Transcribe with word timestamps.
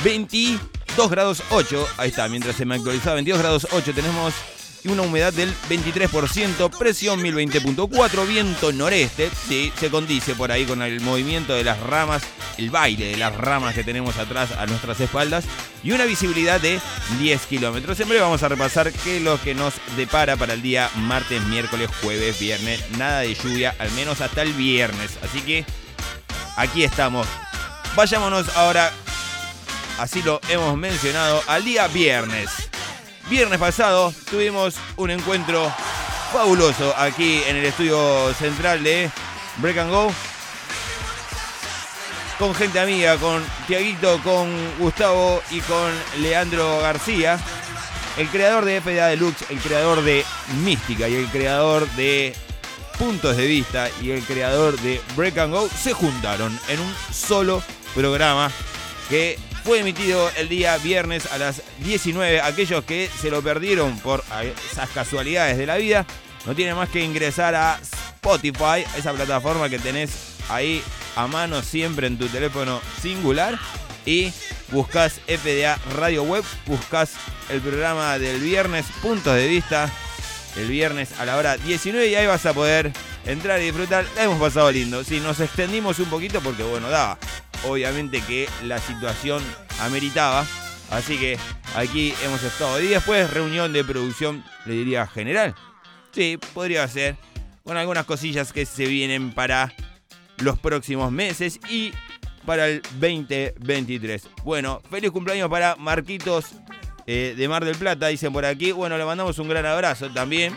22 0.03 1.09
grados 1.09 1.45
8, 1.51 1.89
ahí 1.99 2.09
está, 2.09 2.29
mientras 2.29 2.57
se 2.57 2.65
me 2.65 2.75
actualizaba, 2.75 3.15
22 3.15 3.41
grados 3.41 3.69
8 3.71 3.93
tenemos 3.95 4.35
una 4.93 5.03
humedad 5.03 5.33
del 5.33 5.55
23%, 5.69 6.77
presión 6.79 7.21
1020.4, 7.23 8.27
viento 8.27 8.73
noreste, 8.73 9.31
sí, 9.49 9.73
se 9.79 9.91
condice 9.91 10.35
por 10.35 10.53
ahí 10.53 10.65
con 10.65 10.83
el 10.83 11.01
movimiento 11.01 11.55
de 11.55 11.65
las 11.65 11.81
ramas, 11.81 12.23
el 12.59 12.71
baile 12.71 13.07
de 13.07 13.17
las 13.17 13.35
ramas 13.35 13.75
que 13.75 13.85
tenemos 13.85 14.17
atrás 14.19 14.51
a 14.53 14.67
nuestras 14.67 15.01
espaldas 15.01 15.45
y 15.83 15.93
una 15.93 16.05
visibilidad 16.05 16.61
de 16.61 16.81
10 17.19 17.47
kilómetros. 17.47 17.99
Breve 17.99 18.21
vamos 18.21 18.43
a 18.43 18.49
repasar 18.49 18.93
qué 18.93 19.19
es 19.19 19.23
lo 19.23 19.41
que 19.41 19.55
nos 19.55 19.75
depara 19.97 20.37
para 20.37 20.55
el 20.55 20.63
día 20.63 20.91
martes, 20.97 21.43
miércoles, 21.45 21.91
jueves, 22.03 22.39
viernes. 22.39 22.83
Nada 22.99 23.21
de 23.21 23.35
lluvia, 23.35 23.75
al 23.79 23.91
menos 23.93 24.21
hasta 24.21 24.43
el 24.43 24.53
viernes. 24.53 25.19
Así 25.23 25.41
que 25.41 25.65
aquí 26.57 26.85
estamos. 26.85 27.27
Vayámonos 27.95 28.55
ahora, 28.57 28.93
así 29.99 30.23
lo 30.23 30.41
hemos 30.49 30.77
mencionado, 30.77 31.43
al 31.47 31.65
día 31.65 31.89
viernes. 31.89 32.51
Viernes 33.29 33.59
pasado 33.59 34.15
tuvimos 34.31 34.77
un 34.97 35.11
encuentro 35.11 35.73
fabuloso 36.33 36.95
aquí 36.97 37.43
en 37.49 37.57
el 37.57 37.65
estudio 37.65 38.33
central 38.35 38.85
de 38.85 39.11
Break 39.57 39.79
and 39.79 39.91
Go. 39.91 40.13
Con 42.39 42.55
gente 42.55 42.79
amiga, 42.79 43.17
con 43.17 43.45
Tiaguito, 43.67 44.21
con 44.23 44.49
Gustavo 44.79 45.43
y 45.51 45.59
con 45.63 45.91
Leandro 46.19 46.79
García. 46.81 47.37
El 48.17 48.29
creador 48.29 48.65
de 48.65 48.81
FDA 48.81 49.09
Deluxe, 49.09 49.51
el 49.51 49.59
creador 49.59 50.03
de 50.03 50.25
Mística 50.63 51.09
y 51.09 51.17
el 51.17 51.27
creador 51.27 51.89
de 51.93 52.33
Puntos 52.97 53.37
de 53.37 53.47
Vista 53.47 53.91
y 54.01 54.13
el 54.13 54.23
creador 54.23 54.79
de 54.79 55.01
Break 55.17 55.37
and 55.39 55.53
Go 55.53 55.69
se 55.69 55.93
juntaron 55.93 56.57
en 56.69 56.79
un 56.79 56.95
solo 57.13 57.61
programa 57.93 58.53
que 59.09 59.37
fue 59.67 59.81
emitido 59.81 60.31
el 60.37 60.49
día 60.49 60.79
viernes 60.79 61.27
a 61.33 61.39
las 61.39 61.61
19. 61.81 62.41
Aquellos 62.41 62.85
que 62.85 63.11
se 63.21 63.33
lo 63.33 63.43
perdieron 63.43 63.99
por 63.99 64.23
esas 64.71 64.89
casualidades 64.91 65.59
de 65.59 65.67
la 65.67 65.75
vida, 65.75 66.07
no 66.47 66.55
tienen 66.55 66.77
más 66.77 66.89
que 66.89 67.03
ingresar 67.03 67.57
a 67.57 67.81
Spotify, 67.83 68.85
esa 68.97 69.13
plataforma 69.13 69.69
que 69.69 69.81
tenés 69.81 70.37
ahí 70.49 70.85
a 71.17 71.27
mano 71.27 71.63
siempre 71.63 72.07
en 72.07 72.17
tu 72.17 72.29
teléfono 72.29 72.81
singular. 73.03 73.59
Y 74.05 74.33
buscas 74.71 75.15
FDA 75.27 75.81
Radio 75.97 76.23
Web, 76.23 76.45
buscas 76.67 77.15
el 77.49 77.61
programa 77.61 78.21
del 78.21 78.39
viernes, 78.39 78.87
puntos 79.03 79.35
de 79.35 79.49
vista, 79.49 79.91
el 80.55 80.69
viernes 80.69 81.19
a 81.19 81.25
la 81.25 81.37
hora 81.37 81.57
19 81.57 82.07
y 82.07 82.15
ahí 82.15 82.27
vas 82.29 82.47
a 82.47 82.55
poder 82.55 82.93
entrar 83.27 83.61
y 83.61 83.65
disfrutar. 83.65 84.05
La 84.17 84.25
hemos 84.25 84.41
pasado 84.41 84.71
lindo. 84.71 85.05
Si 85.05 85.21
nos 85.21 85.41
extendimos 85.41 85.99
un 85.99 86.07
poquito 86.07 86.41
porque 86.41 86.63
bueno, 86.63 86.89
daba 86.89 87.19
obviamente 87.65 88.21
que 88.23 88.49
la 88.65 88.79
situación 88.79 89.43
ameritaba. 89.81 90.47
Así 90.91 91.19
que 91.19 91.37
aquí 91.75 92.15
hemos 92.25 92.43
estado. 92.43 92.81
Y 92.81 92.87
después 92.87 93.31
reunión 93.31 93.73
de 93.73 93.85
producción, 93.85 94.45
le 94.65 94.75
diría 94.75 95.07
general. 95.07 95.55
Sí, 96.13 96.39
podría 96.55 96.87
ser. 96.89 97.17
Con 97.65 97.77
algunas 97.77 98.05
cosillas 98.05 98.53
que 98.53 98.65
se 98.65 98.87
vienen 98.87 99.33
para 99.33 99.75
los 100.39 100.57
próximos 100.59 101.11
meses 101.11 101.59
y 101.69 101.93
para 102.45 102.69
el 102.69 102.83
2023. 103.01 104.29
Bueno, 104.45 104.81
feliz 104.89 105.11
cumpleaños 105.11 105.51
para 105.51 105.75
Marquitos 105.75 106.53
eh, 107.09 107.35
de 107.37 107.49
Mar 107.49 107.65
del 107.65 107.75
Plata, 107.75 108.07
dicen 108.07 108.33
por 108.33 108.45
aquí. 108.45 108.71
Bueno, 108.71 108.97
le 108.97 109.05
mandamos 109.05 109.39
un 109.41 109.49
gran 109.49 109.67
abrazo 109.67 110.09
también. 110.11 110.57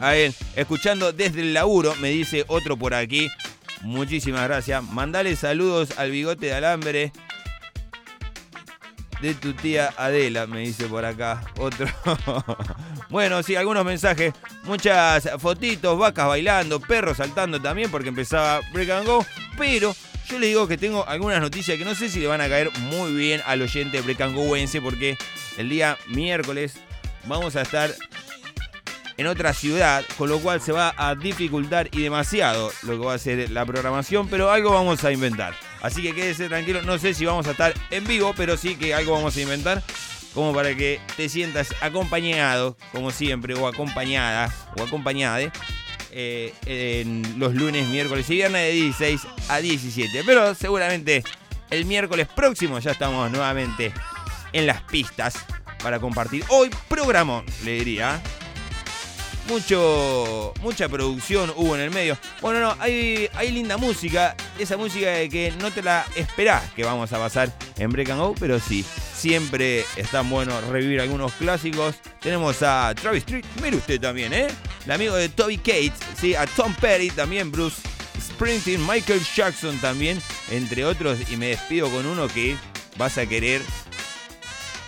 A 0.00 0.10
ver, 0.10 0.32
escuchando 0.56 1.12
desde 1.12 1.40
el 1.40 1.54
laburo, 1.54 1.94
me 1.96 2.10
dice 2.10 2.44
otro 2.48 2.76
por 2.76 2.94
aquí. 2.94 3.30
Muchísimas 3.82 4.44
gracias. 4.44 4.82
Mandale 4.82 5.36
saludos 5.36 5.98
al 5.98 6.10
bigote 6.10 6.46
de 6.46 6.54
alambre 6.54 7.12
de 9.24 9.34
tu 9.34 9.54
tía 9.54 9.94
Adela, 9.96 10.46
me 10.46 10.60
dice 10.60 10.86
por 10.86 11.04
acá. 11.04 11.42
Otro. 11.58 11.86
bueno, 13.08 13.42
sí, 13.42 13.56
algunos 13.56 13.84
mensajes. 13.84 14.34
Muchas 14.64 15.28
fotitos, 15.38 15.98
vacas 15.98 16.28
bailando, 16.28 16.78
perros 16.80 17.16
saltando 17.16 17.60
también, 17.60 17.90
porque 17.90 18.08
empezaba 18.08 18.60
Break 18.72 18.90
and 18.90 19.06
Go. 19.06 19.24
Pero 19.56 19.94
yo 20.28 20.38
le 20.38 20.48
digo 20.48 20.68
que 20.68 20.76
tengo 20.76 21.06
algunas 21.08 21.40
noticias 21.40 21.78
que 21.78 21.84
no 21.84 21.94
sé 21.94 22.08
si 22.08 22.20
le 22.20 22.26
van 22.26 22.40
a 22.40 22.48
caer 22.48 22.70
muy 22.78 23.14
bien 23.14 23.40
al 23.46 23.62
oyente 23.62 24.00
Break 24.02 24.20
and 24.20 24.34
Goense, 24.34 24.82
porque 24.82 25.16
el 25.56 25.70
día 25.70 25.96
miércoles 26.08 26.74
vamos 27.26 27.56
a 27.56 27.62
estar 27.62 27.94
en 29.16 29.26
otra 29.26 29.52
ciudad, 29.52 30.04
con 30.18 30.28
lo 30.28 30.40
cual 30.40 30.60
se 30.60 30.72
va 30.72 30.94
a 30.96 31.14
dificultar 31.14 31.88
y 31.92 32.02
demasiado 32.02 32.72
lo 32.82 32.98
que 32.98 33.06
va 33.06 33.14
a 33.14 33.18
ser 33.18 33.50
la 33.50 33.64
programación, 33.64 34.28
pero 34.28 34.50
algo 34.50 34.72
vamos 34.72 35.04
a 35.04 35.12
inventar. 35.12 35.54
Así 35.82 36.02
que 36.02 36.14
quédese 36.14 36.48
tranquilo, 36.48 36.82
no 36.82 36.98
sé 36.98 37.14
si 37.14 37.24
vamos 37.24 37.46
a 37.46 37.52
estar 37.52 37.74
en 37.90 38.06
vivo, 38.06 38.34
pero 38.36 38.56
sí 38.56 38.76
que 38.76 38.94
algo 38.94 39.12
vamos 39.12 39.36
a 39.36 39.40
inventar 39.40 39.82
como 40.34 40.52
para 40.52 40.74
que 40.74 41.00
te 41.16 41.28
sientas 41.28 41.74
acompañado, 41.80 42.76
como 42.92 43.10
siempre, 43.12 43.54
o 43.54 43.68
acompañada, 43.68 44.52
o 44.76 44.82
acompañada, 44.82 45.38
eh, 46.10 46.52
en 46.66 47.38
los 47.38 47.54
lunes, 47.54 47.88
miércoles 47.88 48.28
y 48.30 48.34
viernes 48.34 48.62
de 48.62 48.72
16 48.72 49.20
a 49.48 49.58
17. 49.58 50.22
Pero 50.26 50.54
seguramente 50.54 51.22
el 51.70 51.84
miércoles 51.84 52.28
próximo 52.28 52.78
ya 52.80 52.92
estamos 52.92 53.30
nuevamente 53.30 53.92
en 54.52 54.66
las 54.66 54.82
pistas 54.82 55.34
para 55.82 56.00
compartir. 56.00 56.44
Hoy 56.48 56.70
programón, 56.88 57.44
le 57.64 57.72
diría 57.72 58.20
mucho, 59.48 60.52
mucha 60.60 60.88
producción 60.88 61.52
hubo 61.56 61.74
en 61.74 61.82
el 61.82 61.90
medio. 61.90 62.16
Bueno, 62.40 62.60
no, 62.60 62.76
hay, 62.78 63.28
hay 63.34 63.50
linda 63.50 63.76
música, 63.76 64.36
esa 64.58 64.76
música 64.76 65.10
de 65.10 65.28
que 65.28 65.52
no 65.60 65.70
te 65.70 65.82
la 65.82 66.06
esperás 66.16 66.70
que 66.72 66.84
vamos 66.84 67.12
a 67.12 67.18
pasar 67.18 67.52
en 67.78 67.90
Break 67.90 68.10
and 68.10 68.20
Go, 68.20 68.34
pero 68.38 68.58
sí, 68.60 68.84
siempre 69.14 69.84
es 69.96 70.10
tan 70.10 70.28
bueno 70.30 70.60
revivir 70.70 71.00
algunos 71.00 71.32
clásicos. 71.32 71.96
Tenemos 72.20 72.62
a 72.62 72.94
Travis 72.94 73.24
Street, 73.24 73.44
mire 73.62 73.76
usted 73.76 74.00
también, 74.00 74.32
¿eh? 74.32 74.48
El 74.84 74.92
amigo 74.92 75.14
de 75.14 75.28
Toby 75.28 75.58
Cates, 75.58 75.92
sí, 76.20 76.34
a 76.34 76.46
Tom 76.46 76.74
Perry 76.74 77.10
también, 77.10 77.50
Bruce 77.50 77.76
Springsteen, 78.20 78.84
Michael 78.86 79.20
Jackson 79.34 79.78
también, 79.80 80.20
entre 80.50 80.84
otros, 80.84 81.18
y 81.30 81.36
me 81.36 81.48
despido 81.48 81.90
con 81.90 82.06
uno 82.06 82.28
que 82.28 82.56
vas 82.96 83.18
a 83.18 83.26
querer 83.26 83.62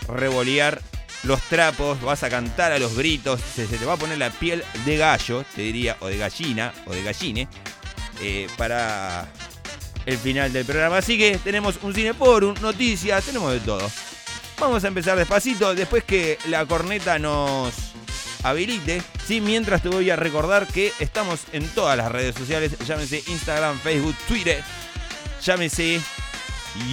revolear 0.08 0.80
los 1.22 1.40
trapos, 1.42 2.00
vas 2.00 2.22
a 2.22 2.30
cantar 2.30 2.72
a 2.72 2.78
los 2.78 2.96
gritos, 2.96 3.40
se, 3.40 3.66
te 3.66 3.84
va 3.84 3.94
a 3.94 3.96
poner 3.96 4.18
la 4.18 4.30
piel 4.30 4.62
de 4.84 4.96
gallo, 4.96 5.44
te 5.54 5.62
diría, 5.62 5.96
o 6.00 6.06
de 6.06 6.18
gallina, 6.18 6.72
o 6.86 6.92
de 6.92 7.02
galline, 7.02 7.48
eh, 8.20 8.46
para 8.56 9.28
el 10.04 10.18
final 10.18 10.52
del 10.52 10.64
programa. 10.64 10.98
Así 10.98 11.18
que 11.18 11.38
tenemos 11.38 11.78
un 11.82 11.94
cineforum, 11.94 12.54
noticias, 12.60 13.24
tenemos 13.24 13.52
de 13.52 13.60
todo. 13.60 13.90
Vamos 14.58 14.84
a 14.84 14.88
empezar 14.88 15.18
despacito, 15.18 15.74
después 15.74 16.04
que 16.04 16.38
la 16.48 16.64
corneta 16.64 17.18
nos 17.18 17.74
habilite. 18.42 19.02
¿sí? 19.26 19.40
Mientras 19.40 19.82
te 19.82 19.88
voy 19.88 20.08
a 20.10 20.16
recordar 20.16 20.66
que 20.66 20.92
estamos 20.98 21.40
en 21.52 21.68
todas 21.68 21.96
las 21.96 22.10
redes 22.10 22.34
sociales, 22.34 22.76
llámese 22.86 23.22
Instagram, 23.26 23.78
Facebook, 23.80 24.16
Twitter, 24.28 24.62
llámese 25.42 26.00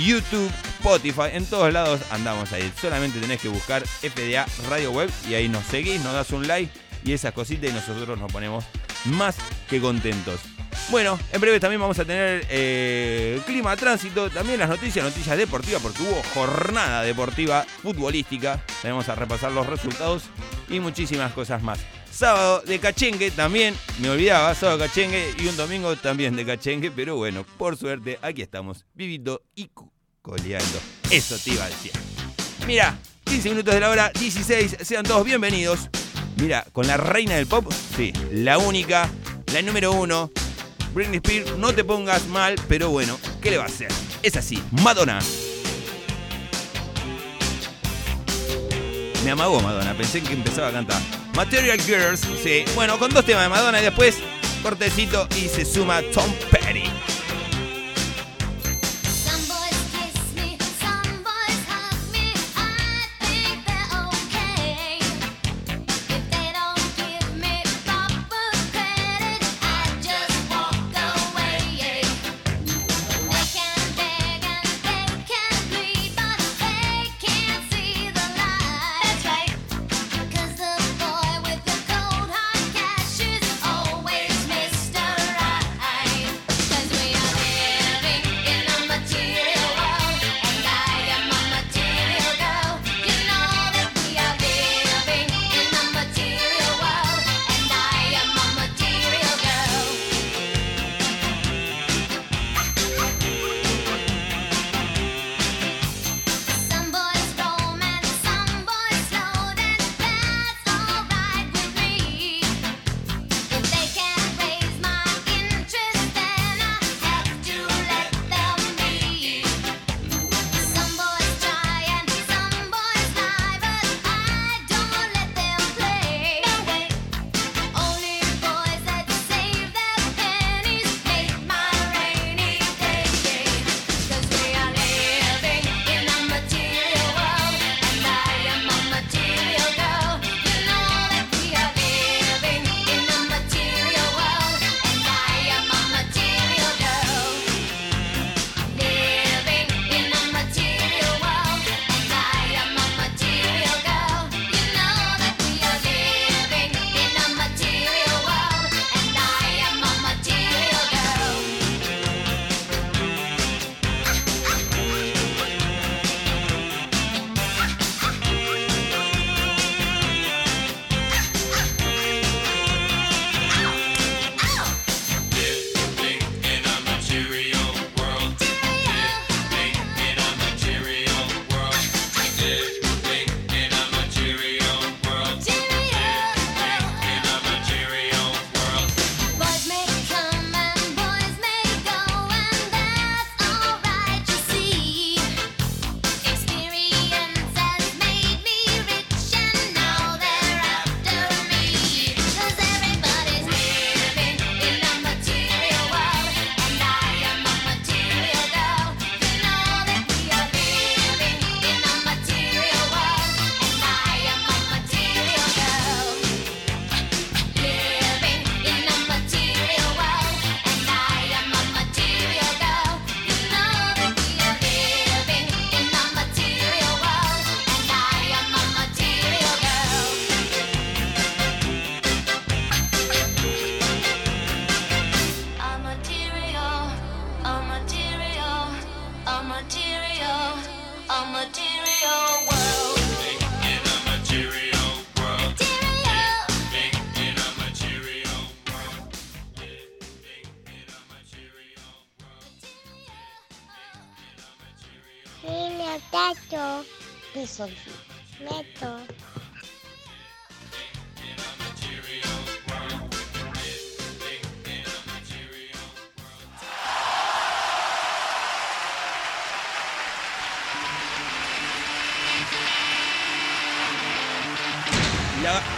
YouTube, 0.06 0.52
Spotify, 0.80 1.30
en 1.34 1.46
todos 1.46 1.72
lados 1.72 2.02
andamos 2.12 2.52
ahí. 2.52 2.72
Solamente 2.80 3.20
tenés 3.20 3.42
que 3.42 3.50
buscar 3.50 3.84
FDA 3.86 4.46
Radio 4.70 4.92
Web 4.92 5.10
y 5.30 5.34
ahí 5.34 5.50
nos 5.50 5.64
seguís, 5.66 6.02
nos 6.02 6.14
das 6.14 6.32
un 6.32 6.48
like 6.48 6.72
y 7.04 7.14
esas 7.14 7.34
cositas 7.34 7.70
y 7.70 7.74
nosotros 7.74 8.18
nos 8.20 8.32
ponemos 8.32 8.64
más 9.06 9.36
que 9.70 9.80
contentos. 9.80 10.40
Bueno, 10.90 11.18
en 11.32 11.40
breve 11.40 11.60
también 11.60 11.80
vamos 11.80 11.98
a 12.00 12.06
tener 12.06 12.46
eh, 12.50 13.42
clima, 13.46 13.76
tránsito, 13.76 14.30
también 14.30 14.60
las 14.60 14.70
noticias, 14.70 15.06
noticias 15.06 15.38
deportivas, 15.38 15.82
porque 15.82 16.04
hubo 16.04 16.22
jornada 16.34 17.04
deportiva 17.04 17.66
futbolística. 17.82 18.62
Tenemos 18.82 19.08
a 19.10 19.16
repasar 19.16 19.52
los 19.52 19.66
resultados 19.66 20.24
y 20.70 20.80
muchísimas 20.80 21.32
cosas 21.34 21.64
más. 21.64 21.80
Sábado 22.14 22.62
de 22.62 22.80
cachengue 22.80 23.32
también, 23.32 23.76
me 24.00 24.12
olvidaba, 24.12 24.54
sábado 24.54 24.78
de 24.78 24.88
cachengue 24.88 25.34
y 25.40 25.48
un 25.48 25.58
domingo 25.58 25.96
también 25.96 26.36
de 26.36 26.46
cachengue, 26.46 26.92
pero 26.92 27.16
bueno, 27.16 27.44
por 27.58 27.76
suerte 27.76 28.20
aquí 28.22 28.44
estamos, 28.44 28.86
vivito 28.94 29.42
y 29.56 29.72
coleando. 30.22 30.80
Eso 31.10 31.40
te 31.40 31.52
iba 31.52 31.66
a 31.66 31.70
decir. 31.70 31.92
Mira, 32.68 32.96
15 33.24 33.50
minutos 33.50 33.74
de 33.74 33.80
la 33.80 33.90
hora, 33.90 34.12
16, 34.14 34.78
sean 34.82 35.04
todos 35.04 35.26
bienvenidos. 35.26 35.90
Mira, 36.38 36.64
con 36.72 36.86
la 36.86 36.98
reina 36.98 37.34
del 37.34 37.48
pop, 37.48 37.66
sí, 37.96 38.14
la 38.32 38.60
única, 38.60 39.10
la 39.52 39.64
número 39.64 39.92
uno, 39.94 40.30
Britney 40.94 41.18
Spears, 41.18 41.58
no 41.58 41.74
te 41.74 41.84
pongas 41.84 42.28
mal, 42.28 42.56
pero 42.68 42.92
bueno, 42.92 43.18
¿qué 43.42 43.50
le 43.50 43.58
va 43.58 43.64
a 43.64 43.68
hacer? 43.68 43.92
Es 44.22 44.38
así, 44.38 44.62
Madonna. 44.84 45.18
Me 49.26 49.32
amagó 49.32 49.60
Madonna, 49.62 49.96
pensé 49.96 50.22
que 50.22 50.34
empezaba 50.34 50.68
a 50.68 50.72
cantar. 50.72 51.23
Material 51.36 51.80
Girls, 51.82 52.22
sí. 52.42 52.66
Bueno, 52.76 52.98
con 53.00 53.12
dos 53.12 53.26
temas 53.26 53.44
de 53.44 53.50
Madonna 53.50 53.80
y 53.80 53.84
después 53.84 54.18
cortecito 54.62 55.28
y 55.36 55.48
se 55.50 55.66
suma 55.66 56.02
Tom 56.14 56.32
Petty. 56.52 56.90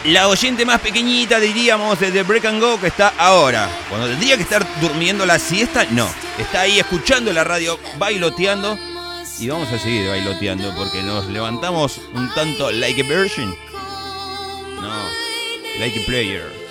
La 0.06 0.28
oyente 0.28 0.66
más 0.66 0.80
pequeñita, 0.82 1.40
diríamos, 1.40 2.00
de 2.00 2.24
Break 2.24 2.46
and 2.46 2.62
Go 2.62 2.80
que 2.80 2.88
está 2.88 3.14
ahora. 3.18 3.70
Cuando 3.90 4.08
tendría 4.08 4.38
que 4.38 4.44
estar 4.44 4.66
durmiendo 4.80 5.26
la 5.26 5.40
siesta, 5.40 5.86
no. 5.92 6.08
Está 6.38 6.62
ahí 6.62 6.80
escuchando 6.80 7.34
la 7.34 7.44
radio, 7.44 7.80
bailoteando. 7.98 8.95
Y 9.40 9.50
vamos 9.50 9.70
a 9.72 9.78
seguir 9.78 10.08
bailoteando 10.08 10.74
porque 10.76 11.04
nos 11.04 11.26
levantamos 11.28 12.00
un 12.14 12.34
tanto 12.34 12.72
like 12.72 13.02
a 13.02 13.08
version. 13.08 13.54
No, 14.82 15.10
like 15.80 16.00
a 16.00 16.06
player. 16.06 16.65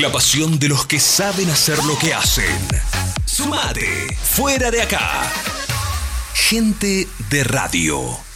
La 0.00 0.12
pasión 0.12 0.60
de 0.60 0.68
los 0.68 0.86
que 0.86 1.00
saben 1.00 1.50
hacer 1.50 1.82
lo 1.84 1.98
que 1.98 2.14
hacen. 2.14 2.68
Sumate. 3.26 4.16
Fuera 4.22 4.70
de 4.70 4.80
acá. 4.80 5.22
Gente 6.34 7.08
de 7.30 7.42
radio. 7.42 8.27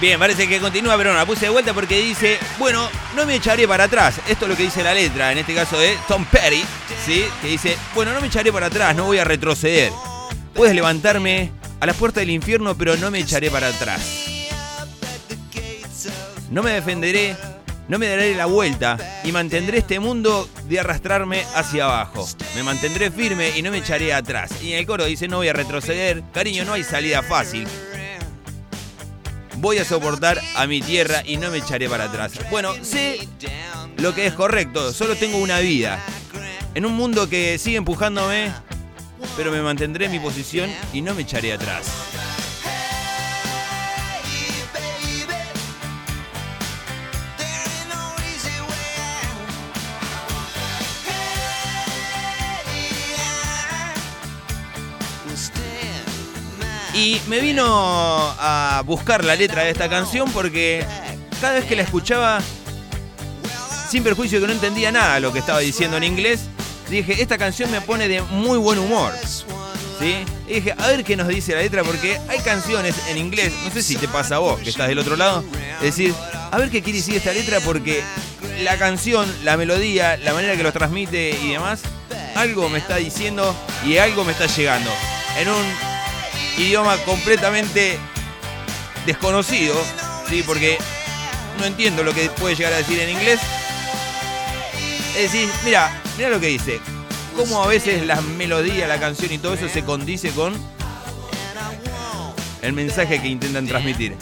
Bien, 0.00 0.16
parece 0.16 0.48
que 0.48 0.60
continúa, 0.60 0.96
pero 0.96 1.10
no, 1.10 1.18
la 1.18 1.26
puse 1.26 1.46
de 1.46 1.50
vuelta 1.50 1.74
porque 1.74 2.00
dice, 2.00 2.38
bueno, 2.56 2.88
no 3.16 3.26
me 3.26 3.34
echaré 3.34 3.66
para 3.66 3.84
atrás. 3.84 4.20
Esto 4.28 4.44
es 4.44 4.50
lo 4.50 4.56
que 4.56 4.62
dice 4.62 4.84
la 4.84 4.94
letra, 4.94 5.32
en 5.32 5.38
este 5.38 5.54
caso 5.54 5.76
de 5.76 5.98
Tom 6.06 6.24
Petty, 6.24 6.62
¿sí? 7.04 7.24
Que 7.42 7.48
dice, 7.48 7.76
bueno, 7.96 8.12
no 8.12 8.20
me 8.20 8.28
echaré 8.28 8.52
para 8.52 8.66
atrás, 8.66 8.94
no 8.94 9.06
voy 9.06 9.18
a 9.18 9.24
retroceder. 9.24 9.90
Puedes 10.54 10.76
levantarme 10.76 11.50
a 11.80 11.86
la 11.86 11.94
puerta 11.94 12.20
del 12.20 12.30
infierno, 12.30 12.78
pero 12.78 12.96
no 12.96 13.10
me 13.10 13.18
echaré 13.18 13.50
para 13.50 13.68
atrás. 13.68 14.00
No 16.52 16.62
me 16.62 16.70
defenderé, 16.70 17.36
no 17.88 17.98
me 17.98 18.06
daré 18.06 18.36
la 18.36 18.46
vuelta 18.46 18.98
y 19.24 19.32
mantendré 19.32 19.78
este 19.78 19.98
mundo 19.98 20.48
de 20.68 20.78
arrastrarme 20.78 21.42
hacia 21.56 21.86
abajo. 21.86 22.28
Me 22.54 22.62
mantendré 22.62 23.10
firme 23.10 23.50
y 23.56 23.62
no 23.62 23.72
me 23.72 23.78
echaré 23.78 24.14
atrás. 24.14 24.52
Y 24.62 24.74
en 24.74 24.78
el 24.78 24.86
coro 24.86 25.06
dice, 25.06 25.26
no 25.26 25.38
voy 25.38 25.48
a 25.48 25.52
retroceder. 25.52 26.22
Cariño, 26.32 26.64
no 26.64 26.74
hay 26.74 26.84
salida 26.84 27.20
fácil 27.24 27.66
voy 29.60 29.78
a 29.78 29.84
soportar 29.84 30.40
a 30.56 30.66
mi 30.66 30.80
tierra 30.80 31.22
y 31.24 31.36
no 31.36 31.50
me 31.50 31.58
echaré 31.58 31.88
para 31.88 32.04
atrás. 32.04 32.32
Bueno, 32.50 32.72
sé 32.82 33.28
lo 33.96 34.14
que 34.14 34.26
es 34.26 34.34
correcto, 34.34 34.92
solo 34.92 35.16
tengo 35.16 35.38
una 35.38 35.58
vida. 35.58 35.98
En 36.74 36.86
un 36.86 36.94
mundo 36.94 37.28
que 37.28 37.58
sigue 37.58 37.76
empujándome, 37.76 38.52
pero 39.36 39.50
me 39.50 39.60
mantendré 39.60 40.06
en 40.06 40.12
mi 40.12 40.20
posición 40.20 40.70
y 40.92 41.02
no 41.02 41.14
me 41.14 41.22
echaré 41.22 41.52
atrás. 41.52 41.86
Y 56.98 57.20
me 57.28 57.38
vino 57.38 57.64
a 57.64 58.82
buscar 58.84 59.24
la 59.24 59.36
letra 59.36 59.62
de 59.62 59.70
esta 59.70 59.88
canción 59.88 60.28
porque 60.32 60.84
cada 61.40 61.54
vez 61.54 61.64
que 61.64 61.76
la 61.76 61.82
escuchaba, 61.82 62.40
sin 63.88 64.02
perjuicio 64.02 64.40
que 64.40 64.48
no 64.48 64.52
entendía 64.52 64.90
nada 64.90 65.20
lo 65.20 65.32
que 65.32 65.38
estaba 65.38 65.60
diciendo 65.60 65.96
en 65.96 66.02
inglés, 66.02 66.40
dije, 66.90 67.22
esta 67.22 67.38
canción 67.38 67.70
me 67.70 67.80
pone 67.80 68.08
de 68.08 68.20
muy 68.22 68.58
buen 68.58 68.80
humor. 68.80 69.12
¿Sí? 70.00 70.24
Y 70.48 70.54
dije, 70.54 70.74
a 70.76 70.88
ver 70.88 71.04
qué 71.04 71.16
nos 71.16 71.28
dice 71.28 71.54
la 71.54 71.60
letra, 71.60 71.84
porque 71.84 72.18
hay 72.28 72.40
canciones 72.40 72.96
en 73.08 73.18
inglés, 73.18 73.52
no 73.64 73.70
sé 73.70 73.84
si 73.84 73.94
te 73.94 74.08
pasa 74.08 74.36
a 74.36 74.38
vos, 74.38 74.58
que 74.58 74.70
estás 74.70 74.88
del 74.88 74.98
otro 74.98 75.14
lado, 75.14 75.44
decir, 75.80 76.12
a 76.50 76.58
ver 76.58 76.68
qué 76.68 76.82
quiere 76.82 76.98
decir 76.98 77.14
esta 77.14 77.32
letra, 77.32 77.60
porque 77.60 78.02
la 78.62 78.76
canción, 78.76 79.32
la 79.44 79.56
melodía, 79.56 80.16
la 80.16 80.32
manera 80.32 80.56
que 80.56 80.64
lo 80.64 80.72
transmite 80.72 81.30
y 81.30 81.52
demás, 81.52 81.82
algo 82.34 82.68
me 82.68 82.78
está 82.78 82.96
diciendo 82.96 83.54
y 83.86 83.98
algo 83.98 84.24
me 84.24 84.32
está 84.32 84.46
llegando. 84.46 84.90
En 85.38 85.48
un 85.48 85.87
idioma 86.58 86.96
completamente 86.98 87.98
desconocido, 89.06 89.74
¿sí? 90.28 90.42
porque 90.42 90.78
no 91.58 91.64
entiendo 91.64 92.02
lo 92.02 92.12
que 92.12 92.28
puede 92.30 92.54
llegar 92.54 92.72
a 92.72 92.78
decir 92.78 92.98
en 93.00 93.10
inglés. 93.10 93.40
Es 95.16 95.32
decir, 95.32 95.48
mira, 95.64 95.90
mira 96.16 96.30
lo 96.30 96.40
que 96.40 96.48
dice. 96.48 96.80
Cómo 97.36 97.62
a 97.62 97.68
veces 97.68 98.04
la 98.04 98.20
melodía, 98.20 98.88
la 98.88 98.98
canción 98.98 99.32
y 99.32 99.38
todo 99.38 99.54
eso 99.54 99.68
se 99.68 99.84
condice 99.84 100.30
con 100.30 100.54
el 102.62 102.72
mensaje 102.72 103.20
que 103.20 103.28
intentan 103.28 103.66
transmitir. 103.66 104.16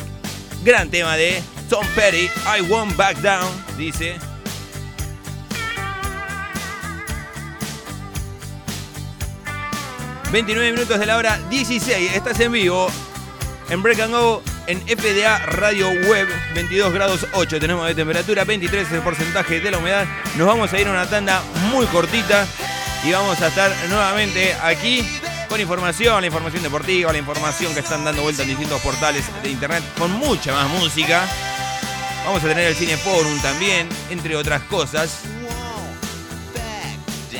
Gran 0.62 0.90
tema 0.90 1.16
de 1.16 1.42
Tom 1.70 1.86
Petty, 1.94 2.28
I 2.46 2.62
Won't 2.68 2.96
Back 2.96 3.18
Down, 3.18 3.48
dice. 3.78 4.16
29 10.32 10.72
minutos 10.72 10.98
de 10.98 11.06
la 11.06 11.16
hora 11.16 11.38
16. 11.50 12.14
Estás 12.14 12.40
en 12.40 12.52
vivo 12.52 12.88
en 13.70 13.82
Break 13.82 14.00
and 14.00 14.12
Go 14.12 14.42
en 14.66 14.80
FDA 14.80 15.38
Radio 15.46 15.88
Web. 16.08 16.28
22 16.54 16.92
grados 16.92 17.26
8 17.32 17.60
tenemos 17.60 17.86
de 17.86 17.94
temperatura, 17.94 18.44
23 18.44 18.92
el 18.92 19.00
porcentaje 19.02 19.60
de 19.60 19.70
la 19.70 19.78
humedad. 19.78 20.06
Nos 20.36 20.46
vamos 20.46 20.72
a 20.72 20.80
ir 20.80 20.88
a 20.88 20.90
una 20.90 21.08
tanda 21.08 21.42
muy 21.70 21.86
cortita 21.86 22.46
y 23.04 23.12
vamos 23.12 23.40
a 23.40 23.48
estar 23.48 23.70
nuevamente 23.88 24.54
aquí 24.62 25.06
con 25.48 25.60
información, 25.60 26.20
la 26.20 26.26
información 26.26 26.62
deportiva, 26.62 27.12
la 27.12 27.18
información 27.18 27.72
que 27.72 27.80
están 27.80 28.04
dando 28.04 28.22
vuelta 28.22 28.42
en 28.42 28.48
distintos 28.48 28.80
portales 28.80 29.24
de 29.42 29.50
internet, 29.50 29.84
con 29.96 30.10
mucha 30.10 30.52
más 30.52 30.68
música. 30.68 31.24
Vamos 32.24 32.42
a 32.42 32.48
tener 32.48 32.66
el 32.66 32.74
Cine 32.74 32.96
Forum 32.96 33.40
también, 33.40 33.88
entre 34.10 34.34
otras 34.34 34.62
cosas. 34.62 35.20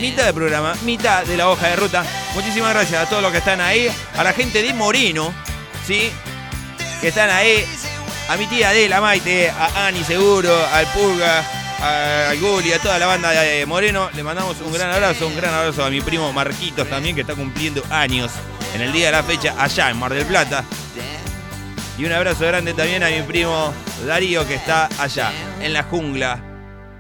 Mitad 0.01 0.27
del 0.27 0.35
programa, 0.35 0.75
mitad 0.85 1.25
de 1.25 1.37
la 1.37 1.49
hoja 1.49 1.69
de 1.69 1.77
ruta. 1.77 2.05
Muchísimas 2.37 2.75
gracias 2.75 3.07
a 3.07 3.09
todos 3.09 3.23
los 3.23 3.33
que 3.33 3.39
están 3.39 3.63
ahí, 3.63 3.89
a 4.15 4.23
la 4.23 4.35
gente 4.35 4.63
de 4.63 4.75
Moreno, 4.75 5.33
¿sí? 5.87 6.11
Que 7.01 7.09
están 7.09 7.31
ahí, 7.31 7.65
a 8.29 8.37
mi 8.37 8.47
tía 8.47 8.69
Adela 8.69 9.01
Maite, 9.01 9.49
a 9.49 9.87
Ani 9.87 10.05
Seguro, 10.05 10.55
al 10.67 10.87
Purga, 10.89 11.43
al 12.29 12.39
Guli, 12.39 12.75
a 12.75 12.79
toda 12.79 12.99
la 12.99 13.07
banda 13.07 13.31
de 13.31 13.65
Moreno. 13.65 14.11
Le 14.15 14.23
mandamos 14.23 14.61
un 14.61 14.71
gran 14.71 14.91
abrazo, 14.91 15.27
un 15.27 15.35
gran 15.35 15.55
abrazo 15.55 15.83
a 15.83 15.89
mi 15.89 16.03
primo 16.03 16.31
Marquitos 16.35 16.87
también, 16.91 17.15
que 17.15 17.23
está 17.23 17.35
cumpliendo 17.35 17.83
años 17.89 18.31
en 18.75 18.83
el 18.83 18.93
día 18.93 19.07
de 19.07 19.13
la 19.13 19.23
fecha 19.23 19.55
allá 19.59 19.89
en 19.89 19.99
Mar 19.99 20.13
del 20.13 20.27
Plata. 20.27 20.63
Y 21.97 22.05
un 22.05 22.13
abrazo 22.13 22.45
grande 22.47 22.75
también 22.75 23.03
a 23.03 23.09
mi 23.09 23.23
primo 23.23 23.73
Darío, 24.07 24.47
que 24.47 24.57
está 24.57 24.91
allá, 24.99 25.33
en 25.63 25.73
la 25.73 25.85
jungla, 25.85 26.39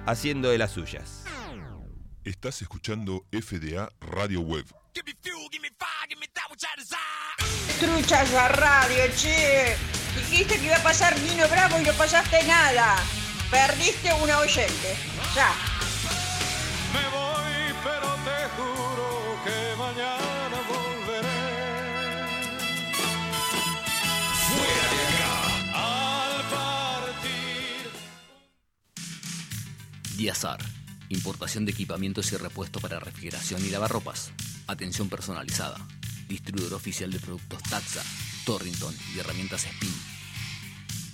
haciendo 0.06 0.48
de 0.48 0.56
las 0.56 0.70
suyas. 0.70 1.24
Estás 2.24 2.62
escuchando 2.62 3.26
FDA 3.30 3.90
Radio 4.00 4.40
Web. 4.40 4.64
Truchas 7.78 8.32
la 8.32 8.48
radio, 8.48 9.04
che. 9.14 9.76
Dijiste 10.14 10.58
que 10.58 10.64
iba 10.64 10.76
a 10.76 10.82
pasar 10.82 11.20
Nino 11.20 11.46
Bravo 11.48 11.78
y 11.78 11.84
no 11.84 11.92
pasaste 11.92 12.42
nada. 12.44 12.96
Perdiste 13.50 14.12
una 14.14 14.38
oyente. 14.38 14.96
Ya. 15.34 15.52
Me 16.94 17.04
voy, 17.14 17.74
pero 17.84 18.14
te 18.24 18.48
juro 18.56 19.38
que 19.44 19.76
mañana 19.76 20.58
volveré. 20.66 21.42
Fuera 24.48 24.86
de 24.94 25.00
acá. 25.12 25.34
Al 25.74 26.42
partir. 26.50 27.90
Diazar. 30.16 30.60
Importación 31.10 31.66
de 31.66 31.72
equipamientos 31.72 32.32
y 32.32 32.36
repuestos 32.36 32.80
para 32.80 32.98
refrigeración 32.98 33.62
y 33.64 33.68
lavarropas. 33.68 34.32
Atención 34.66 35.08
personalizada. 35.08 35.78
Distribuidor 36.28 36.74
oficial 36.74 37.10
de 37.12 37.20
productos 37.20 37.62
Taxa, 37.64 38.02
Torrington 38.44 38.94
y 39.14 39.18
herramientas 39.20 39.64
Spin. 39.64 39.94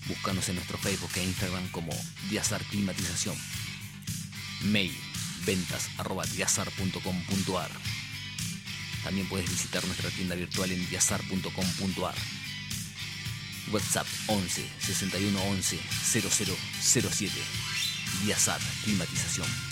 Búscanos 0.06 0.48
en 0.48 0.56
nuestro 0.56 0.78
Facebook 0.78 1.10
e 1.16 1.24
Instagram 1.24 1.68
como 1.70 1.92
Diazar 2.30 2.62
Climatización. 2.64 3.36
Mail 4.62 4.94
ventas 5.44 5.90
arroba 5.98 6.24
diazar.com.ar. 6.24 7.70
También 9.04 9.28
puedes 9.28 9.50
visitar 9.50 9.84
nuestra 9.86 10.10
tienda 10.10 10.34
virtual 10.34 10.70
en 10.70 10.88
diazar.com.ar. 10.88 12.14
WhatsApp 13.70 14.06
11 14.28 14.68
61 14.80 15.42
11 15.42 15.78
0007. 16.04 17.32
Diazar 18.24 18.60
Climatización. 18.84 19.71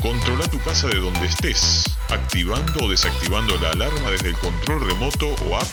Controla 0.00 0.48
tu 0.48 0.58
casa 0.60 0.88
de 0.88 1.00
donde 1.00 1.26
estés, 1.26 1.84
activando 2.08 2.84
o 2.84 2.88
desactivando 2.88 3.58
la 3.58 3.70
alarma 3.70 4.10
desde 4.10 4.28
el 4.28 4.38
control 4.38 4.86
remoto 4.86 5.28
o 5.28 5.56
app 5.56 5.66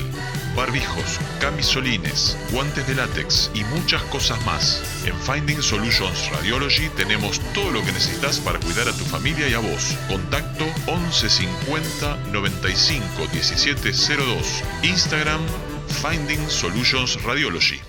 barbijos, 0.59 1.19
camisolines, 1.39 2.37
guantes 2.51 2.85
de 2.85 2.93
látex 2.93 3.49
y 3.53 3.63
muchas 3.63 4.03
cosas 4.11 4.45
más. 4.45 4.83
En 5.05 5.17
Finding 5.21 5.61
Solutions 5.61 6.29
Radiology 6.31 6.89
tenemos 6.97 7.39
todo 7.53 7.71
lo 7.71 7.81
que 7.85 7.93
necesitas 7.93 8.41
para 8.41 8.59
cuidar 8.59 8.89
a 8.89 8.91
tu 8.91 9.05
familia 9.05 9.47
y 9.47 9.53
a 9.53 9.59
vos. 9.59 9.95
Contacto 10.09 10.65
11 10.87 11.29
50 11.29 12.17
95 12.33 13.27
17 13.31 13.91
02. 13.93 14.63
Instagram 14.83 15.39
Finding 16.01 16.49
Solutions 16.49 17.23
Radiology. 17.23 17.79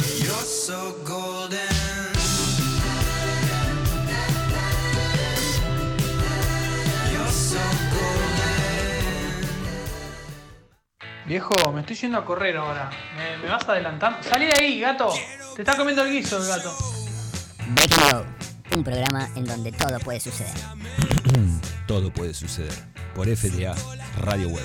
Viejo, 11.31 11.55
me 11.73 11.83
estoy 11.83 11.95
yendo 11.95 12.19
a 12.19 12.25
correr 12.25 12.57
ahora. 12.57 12.91
¿Me, 13.17 13.37
me 13.37 13.49
vas 13.49 13.63
adelantando? 13.69 14.21
Salí 14.21 14.47
de 14.47 14.53
ahí, 14.59 14.81
gato. 14.81 15.13
Te 15.55 15.63
está 15.63 15.77
comiendo 15.77 16.03
el 16.03 16.11
guiso 16.11 16.39
el 16.39 16.49
gato. 16.49 16.77
Break 17.69 17.99
and 17.99 18.13
Go, 18.13 18.77
un 18.77 18.83
programa 18.83 19.29
en 19.37 19.45
donde 19.45 19.71
todo 19.71 19.97
puede 20.01 20.19
suceder. 20.19 20.53
Todo 21.87 22.13
puede 22.13 22.35
suceder 22.35 22.73
por 23.15 23.29
FDA 23.29 23.77
Radio 24.19 24.49
Web. 24.49 24.65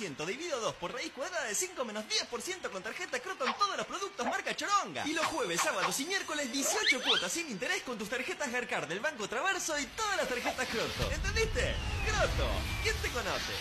20%, 0.00 0.26
dividido 0.26 0.60
2 0.60 0.74
por 0.76 0.92
raíz 0.92 1.12
cuadrada 1.12 1.46
de 1.46 1.54
5 1.54 1.84
menos 1.84 2.04
10% 2.04 2.70
con 2.70 2.82
tarjeta 2.82 3.20
Croto 3.20 3.46
en 3.46 3.54
todos 3.54 3.76
los 3.76 3.86
productos 3.86 4.26
marca 4.26 4.54
Choronga. 4.56 5.06
Y 5.06 5.12
los 5.12 5.26
jueves, 5.26 5.60
sábados 5.60 5.98
y 6.00 6.06
miércoles 6.06 6.50
18 6.52 7.02
cuotas 7.02 7.32
sin 7.32 7.50
interés 7.50 7.82
con 7.82 7.98
tus 7.98 8.08
tarjetas 8.08 8.50
Garcar 8.50 8.88
del 8.88 9.00
Banco 9.00 9.28
Traverso 9.28 9.78
y 9.78 9.84
todas 9.86 10.16
las 10.16 10.28
tarjetas 10.28 10.68
Croto. 10.68 11.12
¿Entendiste? 11.12 11.74
Croto, 12.06 12.48
¿quién 12.82 12.96
te 12.96 13.08
conoce? 13.08 13.52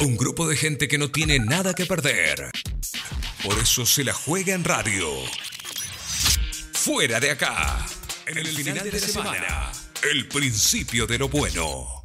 Un 0.00 0.16
grupo 0.16 0.48
de 0.48 0.56
gente 0.56 0.88
que 0.88 0.98
no 0.98 1.10
tiene 1.10 1.38
nada 1.38 1.74
que 1.74 1.86
perder. 1.86 2.50
Por 3.42 3.58
eso 3.58 3.84
se 3.84 4.04
la 4.04 4.12
juega 4.12 4.54
en 4.54 4.64
radio. 4.64 5.08
Fuera 6.72 7.20
de 7.20 7.30
acá. 7.30 7.84
En 8.26 8.38
el, 8.38 8.46
final, 8.46 8.84
de, 8.84 8.92
la 8.92 8.98
semana. 8.98 9.72
El 10.02 10.28
principio 10.28 11.06
de 11.06 11.18
lo 11.18 11.28
bueno. 11.28 11.99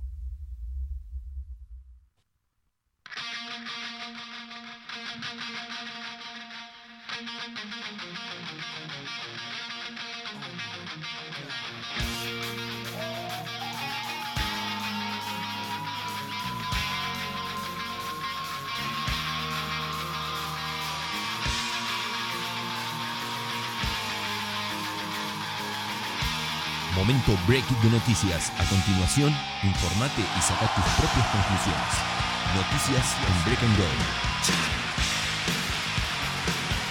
Momento 27.48 27.74
break 27.74 27.82
de 27.82 27.90
noticias. 27.90 28.52
A 28.58 28.66
continuación, 28.66 29.36
informate 29.64 30.22
y 30.22 30.42
saca 30.42 30.74
tus 30.74 30.84
propias 30.96 31.28
conclusiones. 31.28 31.94
Noticias 32.56 33.16
en 33.28 33.46
Break 33.46 33.64
and 33.64 33.78
Go. 33.78 33.86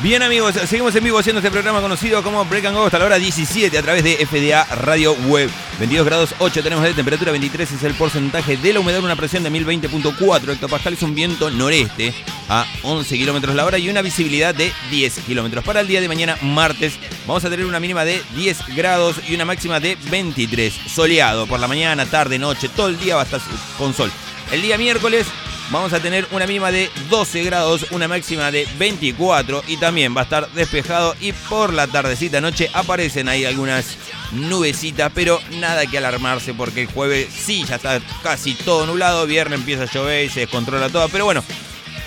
Bien 0.00 0.22
amigos, 0.22 0.54
seguimos 0.66 0.94
en 0.96 1.04
vivo 1.04 1.18
haciendo 1.18 1.38
este 1.38 1.50
programa 1.50 1.80
conocido 1.80 2.22
como 2.22 2.44
Break 2.44 2.66
and 2.66 2.76
Go 2.76 2.84
hasta 2.84 2.98
la 2.98 3.06
hora 3.06 3.18
17 3.18 3.78
a 3.78 3.82
través 3.82 4.04
de 4.04 4.26
FDA 4.26 4.64
Radio 4.74 5.14
Web. 5.26 5.50
22 5.78 6.06
grados 6.06 6.34
8 6.38 6.62
tenemos 6.62 6.84
de 6.84 6.94
temperatura, 6.94 7.30
23 7.32 7.72
es 7.72 7.82
el 7.82 7.94
porcentaje 7.94 8.56
de 8.56 8.72
la 8.72 8.80
humedad, 8.80 9.02
una 9.02 9.16
presión 9.16 9.42
de 9.42 9.50
1020.4 9.50 10.52
hectopascales, 10.52 11.02
un 11.02 11.14
viento 11.14 11.50
noreste 11.50 12.12
a 12.48 12.66
11 12.82 13.16
kilómetros 13.16 13.54
la 13.54 13.64
hora 13.64 13.78
y 13.78 13.88
una 13.88 14.02
visibilidad 14.02 14.54
de 14.54 14.72
10 14.90 15.20
kilómetros. 15.20 15.64
Para 15.64 15.80
el 15.80 15.88
día 15.88 16.00
de 16.00 16.08
mañana, 16.08 16.36
martes, 16.42 16.98
vamos 17.26 17.44
a 17.44 17.50
tener 17.50 17.66
una 17.66 17.80
mínima 17.80 18.04
de 18.04 18.22
10 18.36 18.74
grados 18.76 19.16
y 19.28 19.34
una 19.34 19.44
máxima 19.44 19.80
de 19.80 19.96
23. 20.10 20.72
Soleado 20.86 21.46
por 21.46 21.60
la 21.60 21.68
mañana, 21.68 22.06
tarde, 22.06 22.38
noche, 22.38 22.68
todo 22.68 22.88
el 22.88 22.98
día 22.98 23.16
va 23.16 23.22
a 23.22 23.24
estar 23.24 23.40
con 23.78 23.94
sol. 23.94 24.10
El 24.52 24.62
día 24.62 24.78
miércoles 24.78 25.26
vamos 25.70 25.92
a 25.92 26.00
tener 26.00 26.26
una 26.30 26.46
mínima 26.46 26.70
de 26.70 26.90
12 27.08 27.42
grados, 27.44 27.86
una 27.90 28.08
máxima 28.08 28.50
de 28.50 28.68
24 28.78 29.62
y 29.66 29.76
también 29.76 30.14
va 30.14 30.20
a 30.20 30.24
estar 30.24 30.50
despejado 30.52 31.14
y 31.20 31.32
por 31.32 31.72
la 31.72 31.86
tardecita 31.86 32.40
noche 32.40 32.70
aparecen 32.72 33.28
ahí 33.28 33.44
algunas 33.44 33.96
nubecitas, 34.32 35.10
pero 35.14 35.40
nada 35.58 35.86
que 35.86 35.98
alarmarse 35.98 36.54
porque 36.54 36.82
el 36.82 36.86
jueves 36.88 37.28
sí 37.34 37.64
ya 37.64 37.76
está 37.76 38.00
casi 38.22 38.54
todo 38.54 38.86
nublado, 38.86 39.26
viernes 39.26 39.60
empieza 39.60 39.84
a 39.84 39.90
llover 39.90 40.26
y 40.26 40.30
se 40.30 40.40
descontrola 40.40 40.88
todo, 40.88 41.08
pero 41.08 41.24
bueno, 41.24 41.42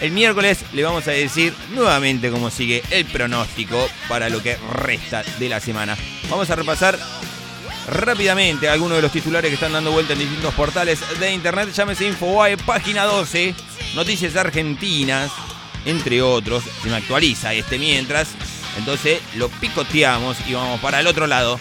el 0.01 0.11
miércoles 0.11 0.59
le 0.73 0.83
vamos 0.83 1.07
a 1.07 1.11
decir 1.11 1.53
nuevamente 1.73 2.29
cómo 2.29 2.49
sigue 2.49 2.83
el 2.91 3.05
pronóstico 3.05 3.87
para 4.07 4.29
lo 4.29 4.41
que 4.41 4.57
resta 4.73 5.23
de 5.39 5.49
la 5.49 5.59
semana. 5.59 5.97
Vamos 6.29 6.49
a 6.49 6.55
repasar 6.55 6.97
rápidamente 7.87 8.69
algunos 8.69 8.97
de 8.97 9.01
los 9.01 9.11
titulares 9.11 9.49
que 9.49 9.55
están 9.55 9.73
dando 9.73 9.91
vuelta 9.91 10.13
en 10.13 10.19
distintos 10.19 10.53
portales 10.53 10.99
de 11.19 11.31
internet. 11.31 11.71
Llámese 11.73 12.07
Infobae, 12.07 12.57
página 12.57 13.05
12, 13.05 13.55
noticias 13.95 14.35
argentinas, 14.35 15.31
entre 15.85 16.21
otros. 16.21 16.63
Se 16.83 16.89
me 16.89 16.97
actualiza 16.97 17.53
este 17.53 17.79
mientras. 17.79 18.29
Entonces 18.77 19.19
lo 19.35 19.49
picoteamos 19.49 20.37
y 20.47 20.53
vamos 20.53 20.79
para 20.79 20.99
el 20.99 21.07
otro 21.07 21.25
lado. 21.25 21.59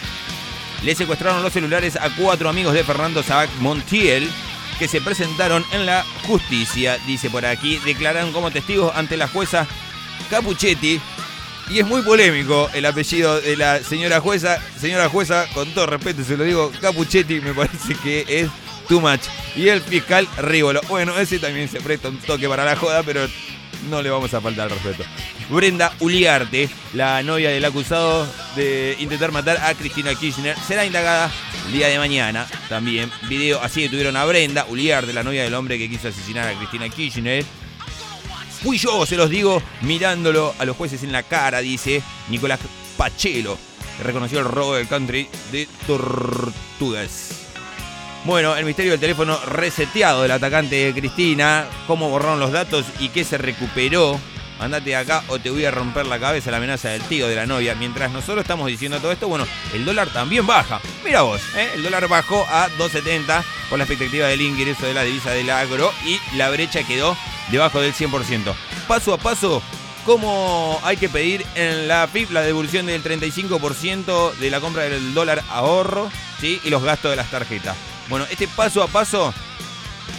Le 0.83 0.93
secuestraron 0.93 1.41
los 1.41 1.53
celulares 1.53 1.95
a 1.95 2.09
cuatro 2.15 2.49
amigos 2.49 2.73
de 2.73 2.83
Fernando 2.83 3.23
Sabac 3.23 3.49
Montiel 3.59 4.29
que 4.77 4.87
se 4.87 5.01
presentaron 5.01 5.65
en 5.71 5.85
la 5.85 6.05
justicia, 6.25 6.97
dice 7.05 7.29
por 7.29 7.45
aquí, 7.45 7.77
declararon 7.85 8.31
como 8.31 8.51
testigos 8.51 8.95
ante 8.95 9.17
la 9.17 9.27
jueza 9.27 9.67
Capuchetti. 10.29 10.99
Y 11.69 11.79
es 11.79 11.85
muy 11.85 12.01
polémico 12.01 12.69
el 12.73 12.85
apellido 12.85 13.41
de 13.41 13.57
la 13.57 13.83
señora 13.83 14.21
jueza. 14.21 14.57
Señora 14.79 15.09
jueza, 15.09 15.47
con 15.53 15.69
todo 15.73 15.85
respeto 15.85 16.23
se 16.23 16.37
lo 16.37 16.45
digo, 16.45 16.71
Capuchetti 16.79 17.41
me 17.41 17.53
parece 17.53 17.93
que 17.95 18.25
es 18.27 18.49
too 18.87 19.01
much. 19.01 19.21
Y 19.55 19.67
el 19.67 19.81
fiscal 19.81 20.27
Rívolo. 20.37 20.81
Bueno, 20.87 21.17
ese 21.19 21.39
también 21.39 21.67
se 21.67 21.81
presta 21.81 22.09
un 22.09 22.19
toque 22.19 22.47
para 22.47 22.63
la 22.63 22.75
joda, 22.75 23.03
pero 23.03 23.27
no 23.89 24.01
le 24.01 24.09
vamos 24.09 24.33
a 24.33 24.41
faltar 24.41 24.71
el 24.71 24.73
respeto. 24.73 25.03
Brenda 25.49 25.93
Uliarte, 25.99 26.69
la 26.93 27.23
novia 27.23 27.49
del 27.49 27.63
acusado 27.63 28.27
de 28.55 28.95
intentar 28.99 29.31
matar 29.31 29.57
a 29.57 29.73
Cristina 29.75 30.13
Kirchner, 30.15 30.57
será 30.67 30.85
indagada 30.85 31.31
el 31.67 31.73
día 31.73 31.87
de 31.87 31.97
mañana. 31.97 32.47
También 32.69 33.11
video 33.29 33.61
así 33.61 33.83
detuvieron 33.83 34.17
a 34.17 34.25
Brenda 34.25 34.65
Uliarte, 34.69 35.13
la 35.13 35.23
novia 35.23 35.43
del 35.43 35.53
hombre 35.53 35.77
que 35.77 35.89
quiso 35.89 36.09
asesinar 36.09 36.47
a 36.47 36.57
Cristina 36.57 36.89
Kirchner. 36.89 37.45
Fui 38.61 38.77
yo, 38.77 39.05
se 39.05 39.15
los 39.15 39.29
digo, 39.29 39.61
mirándolo 39.81 40.53
a 40.57 40.65
los 40.65 40.75
jueces 40.75 41.03
en 41.03 41.11
la 41.11 41.23
cara, 41.23 41.59
dice 41.59 42.01
Nicolás 42.29 42.59
Pachelo, 42.97 43.57
que 43.97 44.03
reconoció 44.03 44.39
el 44.39 44.45
robo 44.45 44.75
del 44.75 44.87
country 44.87 45.29
de 45.51 45.67
Tortugas. 45.85 47.46
Bueno, 48.25 48.57
el 48.57 48.65
misterio 48.65 48.91
del 48.91 48.99
teléfono 48.99 49.39
reseteado 49.45 50.23
del 50.23 50.31
atacante 50.31 50.75
de 50.75 50.93
Cristina, 50.93 51.65
cómo 51.87 52.09
borraron 52.09 52.39
los 52.39 52.51
datos 52.51 52.85
y 52.99 53.09
qué 53.09 53.23
se 53.23 53.37
recuperó. 53.37 54.19
Andate 54.59 54.95
acá 54.95 55.23
o 55.27 55.37
te 55.39 55.49
voy 55.49 55.65
a 55.65 55.71
romper 55.71 56.07
la 56.07 56.19
cabeza 56.19 56.49
la 56.51 56.57
amenaza 56.57 56.89
del 56.89 57.01
tío 57.03 57.27
de 57.27 57.35
la 57.35 57.45
novia. 57.45 57.75
Mientras 57.75 58.11
nosotros 58.11 58.41
estamos 58.41 58.67
diciendo 58.67 58.99
todo 58.99 59.11
esto, 59.11 59.27
bueno, 59.27 59.45
el 59.73 59.85
dólar 59.85 60.09
también 60.09 60.47
baja. 60.47 60.81
Mira 61.05 61.21
vos, 61.21 61.41
¿eh? 61.55 61.69
el 61.75 61.83
dólar 61.83 62.07
bajó 62.07 62.45
a 62.49 62.67
2.70 62.77 63.43
por 63.69 63.77
la 63.77 63.85
expectativa 63.85 64.27
del 64.27 64.41
ingreso 64.41 64.85
de 64.85 64.93
la 64.93 65.03
divisa 65.03 65.31
del 65.31 65.49
agro 65.49 65.91
y 66.05 66.19
la 66.35 66.49
brecha 66.49 66.83
quedó 66.83 67.15
debajo 67.51 67.79
del 67.81 67.93
100%. 67.93 68.53
Paso 68.87 69.13
a 69.13 69.17
paso, 69.17 69.61
¿cómo 70.05 70.79
hay 70.83 70.97
que 70.97 71.07
pedir 71.07 71.45
en 71.55 71.87
la 71.87 72.07
PIB 72.07 72.31
la 72.31 72.41
devolución 72.41 72.87
del 72.87 73.03
35% 73.03 74.33
de 74.33 74.49
la 74.49 74.59
compra 74.59 74.83
del 74.83 75.13
dólar 75.13 75.43
ahorro 75.49 76.09
¿sí? 76.41 76.59
y 76.63 76.71
los 76.71 76.83
gastos 76.83 77.11
de 77.11 77.17
las 77.17 77.29
tarjetas? 77.29 77.77
Bueno, 78.09 78.25
este 78.29 78.47
paso 78.47 78.83
a 78.83 78.87
paso, 78.87 79.33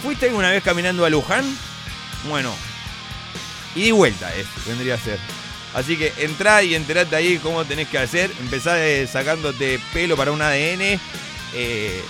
¿fuiste 0.03 0.27
alguna 0.27 0.51
vez 0.51 0.63
caminando 0.63 1.05
a 1.05 1.09
Luján? 1.09 1.45
Bueno, 2.27 2.53
y 3.75 3.85
de 3.85 3.91
vuelta 3.91 4.33
es, 4.35 4.47
vendría 4.65 4.95
a 4.95 4.97
ser. 4.97 5.19
Así 5.73 5.97
que 5.97 6.11
entrá 6.17 6.63
y 6.63 6.75
enterate 6.75 7.15
ahí 7.15 7.37
cómo 7.37 7.63
tenés 7.65 7.87
que 7.87 7.97
hacer. 7.97 8.31
Empezá 8.39 8.75
sacándote 9.07 9.79
pelo 9.93 10.17
para 10.17 10.31
un 10.31 10.41
ADN, 10.41 10.99
eh, 11.53 12.01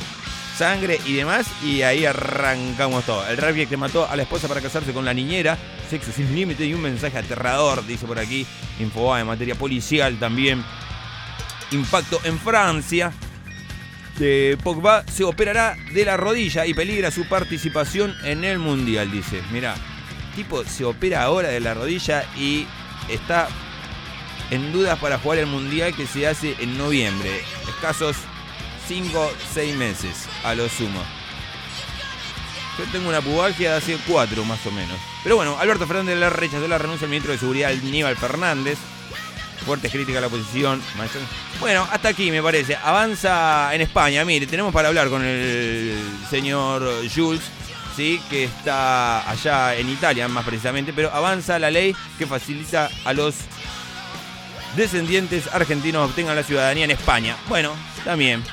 sangre 0.57 0.99
y 1.05 1.13
demás. 1.13 1.47
Y 1.63 1.81
ahí 1.81 2.05
arrancamos 2.05 3.03
todo. 3.05 3.27
El 3.27 3.37
rugby 3.37 3.67
que 3.67 3.75
mató 3.75 4.07
a 4.07 4.15
la 4.15 4.23
esposa 4.23 4.47
para 4.47 4.61
casarse 4.61 4.93
con 4.93 5.03
la 5.03 5.13
niñera. 5.13 5.57
Sexo 5.89 6.11
sin 6.11 6.33
límite 6.33 6.65
y 6.65 6.73
un 6.73 6.81
mensaje 6.81 7.17
aterrador, 7.17 7.85
dice 7.85 8.05
por 8.05 8.17
aquí. 8.17 8.45
Infobae 8.79 9.21
en 9.21 9.27
materia 9.27 9.55
policial 9.55 10.17
también. 10.17 10.63
Impacto 11.71 12.21
en 12.23 12.39
Francia. 12.39 13.11
De 14.19 14.57
Pogba 14.61 15.05
se 15.07 15.23
operará 15.23 15.77
de 15.93 16.03
la 16.03 16.17
rodilla 16.17 16.65
y 16.65 16.73
peligra 16.73 17.09
su 17.09 17.25
participación 17.29 18.13
en 18.25 18.43
el 18.43 18.59
Mundial, 18.59 19.09
dice. 19.09 19.41
Mira, 19.49 19.75
tipo 20.35 20.65
se 20.65 20.83
opera 20.83 21.23
ahora 21.23 21.47
de 21.47 21.61
la 21.61 21.73
rodilla 21.73 22.25
y 22.35 22.67
está 23.07 23.47
en 24.51 24.73
dudas 24.73 24.99
para 24.99 25.19
jugar 25.19 25.39
el 25.39 25.45
Mundial 25.45 25.95
que 25.95 26.05
se 26.05 26.27
hace 26.27 26.57
en 26.59 26.77
noviembre. 26.77 27.29
Escasos 27.69 28.17
5, 28.89 29.31
6 29.53 29.75
meses 29.77 30.27
a 30.43 30.53
lo 30.53 30.67
sumo. 30.67 31.01
Yo 32.77 32.83
tengo 32.91 33.07
una 33.07 33.21
pubalgia 33.21 33.71
de 33.71 33.77
hace 33.77 33.97
4 34.05 34.43
más 34.43 34.65
o 34.65 34.71
menos. 34.71 34.97
Pero 35.23 35.37
bueno, 35.37 35.57
Alberto 35.57 35.87
Fernández 35.87 36.17
le 36.17 36.29
rechazó 36.29 36.67
la 36.67 36.77
renuncia 36.77 37.05
al 37.05 37.11
ministro 37.11 37.31
de 37.31 37.39
Seguridad 37.39 37.71
Aníbal 37.71 38.17
Fernández. 38.17 38.79
Fuertes 39.69 39.91
críticas 39.91 40.17
a 40.17 40.21
la 40.21 40.27
oposición. 40.27 40.81
Bueno, 41.59 41.87
hasta 41.91 42.09
aquí 42.09 42.31
me 42.31 42.41
parece. 42.41 42.75
Avanza 42.75 43.69
en 43.75 43.81
España. 43.81 44.25
Mire, 44.25 44.47
tenemos 44.47 44.73
para 44.73 44.87
hablar 44.87 45.09
con 45.09 45.23
el 45.23 45.95
señor 46.27 46.91
Jules, 47.15 47.43
¿sí? 47.95 48.19
que 48.31 48.45
está 48.45 49.29
allá 49.29 49.75
en 49.75 49.87
Italia 49.89 50.27
más 50.27 50.43
precisamente. 50.43 50.91
Pero 50.91 51.13
avanza 51.13 51.59
la 51.59 51.69
ley 51.69 51.95
que 52.17 52.25
facilita 52.25 52.89
a 53.05 53.13
los 53.13 53.35
descendientes 54.75 55.45
argentinos 55.53 56.09
obtengan 56.09 56.35
la 56.35 56.41
ciudadanía 56.41 56.85
en 56.85 56.91
España. 56.91 57.37
Bueno, 57.47 57.71
también. 58.03 58.43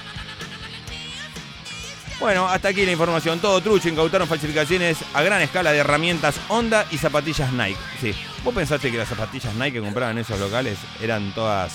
Bueno, 2.19 2.49
hasta 2.49 2.69
aquí 2.69 2.87
la 2.87 2.93
información. 2.93 3.41
Todo 3.41 3.61
trucho. 3.61 3.89
Incautaron 3.89 4.27
falsificaciones 4.27 4.99
a 5.12 5.23
gran 5.23 5.43
escala 5.43 5.73
de 5.73 5.79
herramientas 5.79 6.41
Honda 6.49 6.87
y 6.91 6.97
zapatillas 6.97 7.53
Nike. 7.53 7.79
Sí. 8.01 8.14
¿Vos 8.43 8.55
pensaste 8.55 8.91
que 8.91 8.97
las 8.97 9.09
zapatillas 9.09 9.55
Nike 9.55 9.75
que 9.75 9.81
compraban 9.81 10.17
en 10.17 10.23
esos 10.23 10.41
locales 10.41 10.79
eran 11.03 11.35
todas 11.35 11.73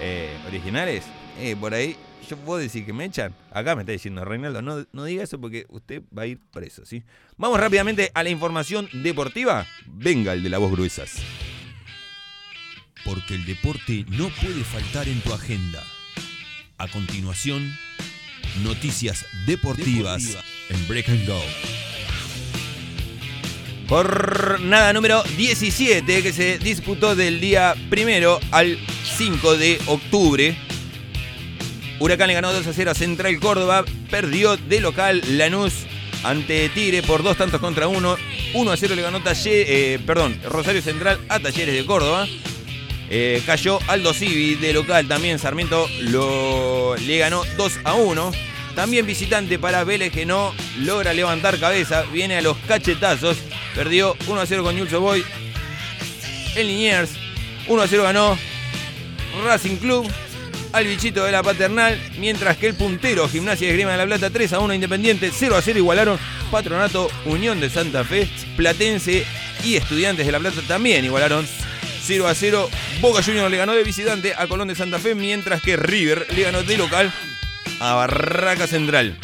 eh, 0.00 0.36
originales? 0.46 1.04
Eh, 1.38 1.56
por 1.58 1.72
ahí, 1.72 1.96
yo 2.28 2.36
puedo 2.36 2.58
decir 2.58 2.84
que 2.84 2.92
me 2.92 3.06
echan. 3.06 3.34
Acá 3.50 3.74
me 3.74 3.82
está 3.82 3.92
diciendo 3.92 4.24
Reinaldo, 4.26 4.60
no, 4.60 4.84
no 4.92 5.04
diga 5.04 5.22
eso 5.22 5.40
porque 5.40 5.64
usted 5.70 6.02
va 6.16 6.22
a 6.22 6.26
ir 6.26 6.38
preso, 6.52 6.84
¿sí? 6.84 7.02
Vamos 7.38 7.58
rápidamente 7.58 8.10
a 8.12 8.22
la 8.22 8.28
información 8.28 8.90
deportiva. 8.92 9.66
Venga 9.86 10.34
el 10.34 10.42
de 10.42 10.50
la 10.50 10.58
voz 10.58 10.72
gruesas. 10.72 11.16
Porque 13.06 13.34
el 13.34 13.46
deporte 13.46 14.04
no 14.08 14.28
puede 14.28 14.64
faltar 14.64 15.08
en 15.08 15.20
tu 15.22 15.32
agenda. 15.32 15.82
A 16.76 16.88
continuación, 16.88 17.72
noticias 18.62 19.26
deportivas 19.46 20.36
en 20.68 20.88
Break 20.88 21.08
and 21.08 21.26
Go. 21.26 21.40
Jornada 23.88 24.92
número 24.92 25.22
17 25.36 26.22
que 26.22 26.32
se 26.32 26.58
disputó 26.58 27.14
del 27.14 27.40
día 27.40 27.74
primero 27.88 28.40
al 28.50 28.78
5 29.16 29.56
de 29.56 29.78
octubre. 29.86 30.56
Huracán 32.00 32.28
le 32.28 32.34
ganó 32.34 32.52
2 32.52 32.66
a 32.66 32.72
0 32.72 32.90
a 32.90 32.94
Central 32.94 33.38
Córdoba. 33.38 33.84
Perdió 34.10 34.56
de 34.56 34.80
local 34.80 35.22
Lanús 35.38 35.86
ante 36.24 36.68
Tigre 36.70 37.02
por 37.02 37.22
dos 37.22 37.36
tantos 37.36 37.60
contra 37.60 37.86
uno. 37.88 38.16
1 38.54 38.70
a 38.70 38.76
0 38.76 38.94
le 38.96 39.02
ganó 39.02 39.22
Taller, 39.22 39.66
eh, 39.68 39.98
perdón, 40.04 40.38
Rosario 40.44 40.82
Central 40.82 41.20
a 41.28 41.38
Talleres 41.38 41.74
de 41.74 41.86
Córdoba. 41.86 42.26
Eh, 43.08 43.42
cayó 43.46 43.78
Aldo 43.86 44.12
Civi 44.12 44.54
de 44.56 44.72
local 44.72 45.06
también. 45.06 45.38
Sarmiento 45.38 45.88
lo, 46.00 46.96
le 46.96 47.18
ganó 47.18 47.42
2 47.56 47.80
a 47.84 47.94
1. 47.94 48.32
También 48.74 49.06
visitante 49.06 49.58
para 49.58 49.84
Vélez 49.84 50.12
que 50.12 50.26
no 50.26 50.52
logra 50.80 51.14
levantar 51.14 51.58
cabeza. 51.58 52.02
Viene 52.12 52.36
a 52.36 52.42
los 52.42 52.56
cachetazos. 52.68 53.38
Perdió 53.74 54.16
1 54.26 54.40
a 54.40 54.46
0 54.46 54.62
con 54.62 54.74
Newell's 54.74 54.98
Boy. 54.98 55.24
El 56.56 56.66
Liniers 56.66 57.10
1 57.68 57.82
a 57.82 57.86
0 57.86 58.02
ganó 58.02 58.38
Racing 59.44 59.76
Club 59.76 60.10
al 60.72 60.86
bichito 60.86 61.24
de 61.24 61.32
la 61.32 61.42
paternal. 61.42 61.98
Mientras 62.18 62.56
que 62.56 62.66
el 62.66 62.74
puntero 62.74 63.28
Gimnasia 63.28 63.68
de 63.68 63.74
Grima 63.74 63.92
de 63.92 63.98
la 63.98 64.06
Plata 64.06 64.30
3 64.30 64.52
a 64.54 64.58
1 64.58 64.74
Independiente. 64.74 65.30
0 65.32 65.56
a 65.56 65.62
0 65.62 65.78
igualaron 65.78 66.18
Patronato 66.50 67.08
Unión 67.24 67.60
de 67.60 67.70
Santa 67.70 68.04
Fe. 68.04 68.28
Platense 68.56 69.24
y 69.64 69.76
Estudiantes 69.76 70.26
de 70.26 70.32
la 70.32 70.40
Plata 70.40 70.60
también 70.66 71.04
igualaron 71.04 71.46
0 72.06 72.28
a 72.28 72.34
0. 72.34 72.70
Boca 73.00 73.20
Juniors 73.20 73.50
le 73.50 73.56
ganó 73.56 73.72
de 73.72 73.82
visitante 73.82 74.32
a 74.36 74.46
Colón 74.46 74.68
de 74.68 74.76
Santa 74.76 75.00
Fe, 75.00 75.16
mientras 75.16 75.60
que 75.60 75.76
River 75.76 76.26
le 76.36 76.42
ganó 76.42 76.62
de 76.62 76.76
local 76.76 77.12
a 77.80 77.94
Barraca 77.94 78.68
Central. 78.68 79.18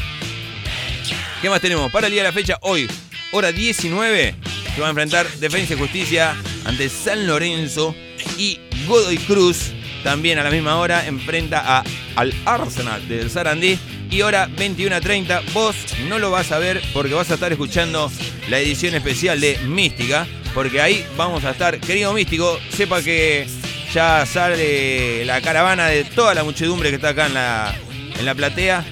¿Qué 1.40 1.48
más 1.48 1.60
tenemos? 1.60 1.92
Para 1.92 2.08
el 2.08 2.12
día 2.12 2.22
de 2.22 2.28
la 2.28 2.32
fecha, 2.32 2.58
hoy, 2.62 2.88
hora 3.30 3.52
19, 3.52 4.34
se 4.74 4.80
va 4.80 4.88
a 4.88 4.90
enfrentar 4.90 5.30
Defensa 5.34 5.74
y 5.74 5.78
Justicia 5.78 6.34
ante 6.64 6.88
San 6.88 7.26
Lorenzo 7.26 7.94
y 8.36 8.58
Godoy 8.86 9.18
Cruz. 9.18 9.72
También 10.02 10.40
a 10.40 10.42
la 10.42 10.50
misma 10.50 10.76
hora 10.76 11.06
enfrenta 11.06 11.62
a, 11.78 11.84
al 12.16 12.34
Arsenal 12.44 13.06
del 13.06 13.30
Sarandí. 13.30 13.78
Y 14.12 14.20
hora 14.20 14.46
21.30, 14.46 15.52
vos 15.54 15.74
no 16.06 16.18
lo 16.18 16.30
vas 16.30 16.52
a 16.52 16.58
ver 16.58 16.82
porque 16.92 17.14
vas 17.14 17.30
a 17.30 17.34
estar 17.34 17.50
escuchando 17.50 18.12
la 18.50 18.58
edición 18.58 18.94
especial 18.94 19.40
de 19.40 19.56
Mística 19.66 20.26
porque 20.52 20.82
ahí 20.82 21.06
vamos 21.16 21.44
a 21.44 21.52
estar. 21.52 21.80
Querido 21.80 22.12
Místico, 22.12 22.60
sepa 22.68 23.00
que 23.00 23.46
ya 23.90 24.26
sale 24.26 25.24
la 25.24 25.40
caravana 25.40 25.86
de 25.86 26.04
toda 26.04 26.34
la 26.34 26.44
muchedumbre 26.44 26.90
que 26.90 26.96
está 26.96 27.08
acá 27.08 27.26
en 27.26 27.32
la, 27.32 27.74
en 28.18 28.26
la 28.26 28.34
platea. 28.34 28.84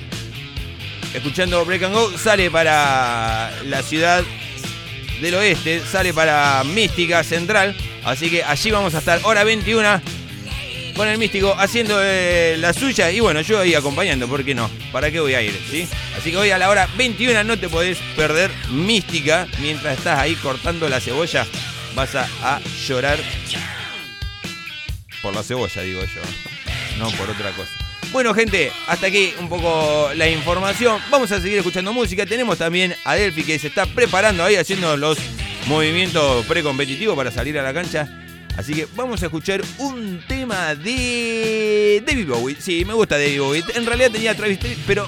Escuchando 1.13 1.67
Break 1.67 1.83
and 1.83 1.95
Go, 1.95 2.17
sale 2.17 2.51
para 2.51 3.51
la 3.67 3.83
ciudad 3.83 4.25
del 5.21 5.35
oeste, 5.35 5.83
sale 5.85 6.15
para 6.15 6.65
Mística 6.65 7.23
Central. 7.25 7.77
Así 8.05 8.31
que 8.31 8.43
allí 8.43 8.71
vamos 8.71 8.95
a 8.95 9.01
estar, 9.01 9.21
hora 9.25 9.45
21, 9.45 10.01
con 11.01 11.09
el 11.09 11.17
Místico 11.17 11.55
haciendo 11.57 11.99
eh, 12.03 12.57
la 12.59 12.75
suya. 12.75 13.11
Y 13.11 13.21
bueno, 13.21 13.41
yo 13.41 13.59
ahí 13.59 13.75
acompañando, 13.75 14.29
¿por 14.29 14.45
qué 14.45 14.55
no? 14.55 14.71
¿Para 14.93 15.11
qué 15.11 15.19
voy 15.19 15.33
a 15.33 15.41
ir? 15.41 15.59
¿sí? 15.71 15.89
Así 16.15 16.31
que 16.31 16.37
hoy 16.37 16.51
a 16.51 16.59
la 16.59 16.69
hora 16.69 16.91
21 16.99 17.43
no 17.43 17.59
te 17.59 17.71
podés 17.71 17.97
perder 18.17 18.51
Mística. 18.69 19.49
Mientras 19.63 19.97
estás 19.97 20.19
ahí 20.19 20.35
cortando 20.35 20.91
la 20.91 21.01
cebolla, 21.01 21.47
vas 21.95 22.15
a, 22.17 22.29
a 22.43 22.61
llorar 22.87 23.19
por 25.23 25.35
la 25.35 25.43
cebolla, 25.43 25.81
digo 25.81 26.03
yo. 26.03 26.21
No 26.99 27.11
por 27.13 27.31
otra 27.31 27.51
cosa. 27.53 27.73
Bueno, 28.13 28.35
gente, 28.35 28.71
hasta 28.87 29.07
aquí 29.07 29.33
un 29.39 29.49
poco 29.49 30.11
la 30.15 30.29
información. 30.29 31.01
Vamos 31.11 31.33
a 31.33 31.41
seguir 31.41 31.57
escuchando 31.57 31.95
música. 31.95 32.27
Tenemos 32.27 32.59
también 32.59 32.95
a 33.05 33.15
Delphi 33.15 33.43
que 33.43 33.59
se 33.59 33.69
está 33.69 33.87
preparando 33.87 34.45
ahí 34.45 34.57
haciendo 34.57 34.99
los 34.99 35.17
movimientos 35.67 36.45
precompetitivos 36.45 37.17
para 37.17 37.31
salir 37.31 37.59
a 37.59 37.63
la 37.63 37.73
cancha. 37.73 38.07
Así 38.57 38.75
que 38.75 38.87
vamos 38.95 39.23
a 39.23 39.27
escuchar 39.27 39.63
un 39.79 40.23
tema 40.27 40.75
de 40.75 42.03
David 42.07 42.29
Bowie. 42.29 42.57
Sí, 42.61 42.85
me 42.85 42.95
gusta 42.95 43.19
David 43.19 43.41
Bowie. 43.41 43.65
En 43.75 43.87
realidad 43.87 44.11
tenía 44.11 44.37
Travis 44.37 44.59
pero 44.87 45.07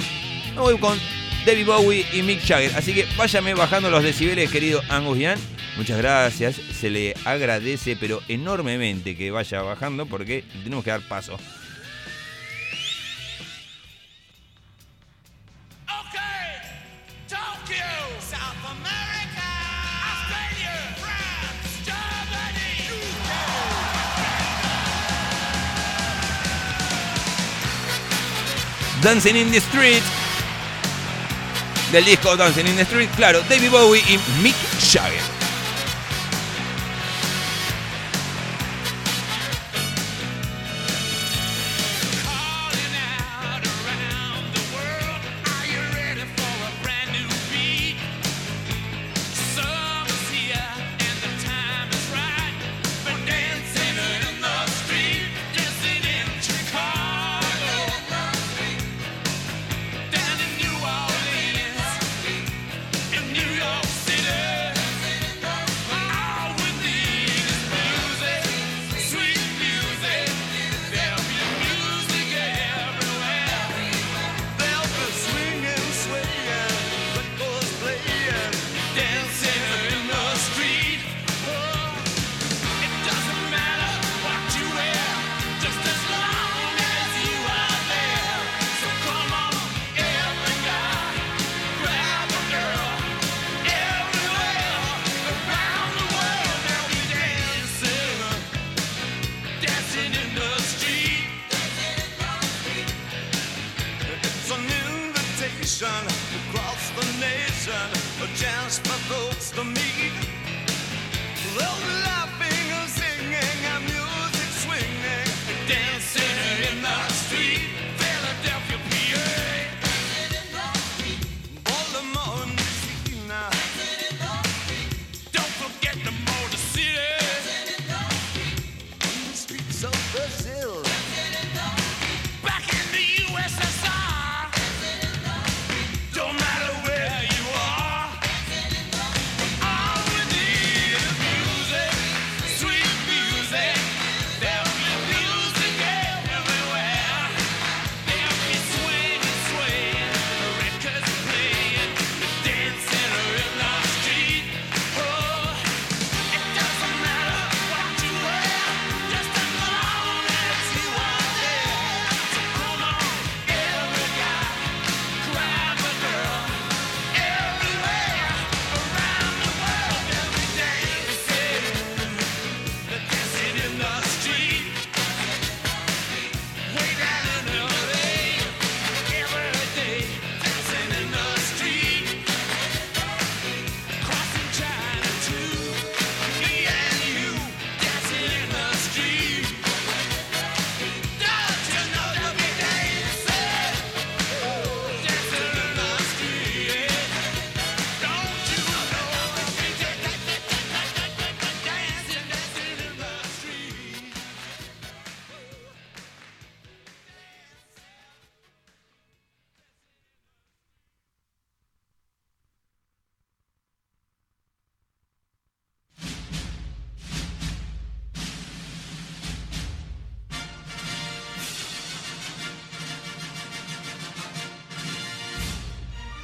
me 0.54 0.60
voy 0.60 0.78
con 0.78 0.98
David 1.44 1.66
Bowie 1.66 2.06
y 2.12 2.22
Mick 2.22 2.40
Jagger. 2.46 2.74
Así 2.76 2.94
que 2.94 3.06
váyame 3.16 3.54
bajando 3.54 3.90
los 3.90 4.02
decibeles, 4.02 4.50
querido 4.50 4.80
Angus 4.88 5.18
Young. 5.18 5.38
Muchas 5.76 5.98
gracias. 5.98 6.56
Se 6.56 6.90
le 6.90 7.14
agradece, 7.24 7.96
pero 7.96 8.22
enormemente 8.28 9.16
que 9.16 9.30
vaya 9.30 9.62
bajando 9.62 10.06
porque 10.06 10.44
tenemos 10.62 10.84
que 10.84 10.90
dar 10.90 11.00
paso. 11.02 11.36
Dancing 29.02 29.36
in 29.36 29.50
the 29.50 29.60
Street. 29.60 30.02
Del 31.90 32.04
disco 32.04 32.36
Dancing 32.36 32.68
in 32.68 32.76
the 32.76 32.84
Street, 32.84 33.10
claro, 33.16 33.42
David 33.48 33.70
Bowie 33.70 34.00
y 34.08 34.18
Mick 34.42 34.54
Jagger. 34.78 35.41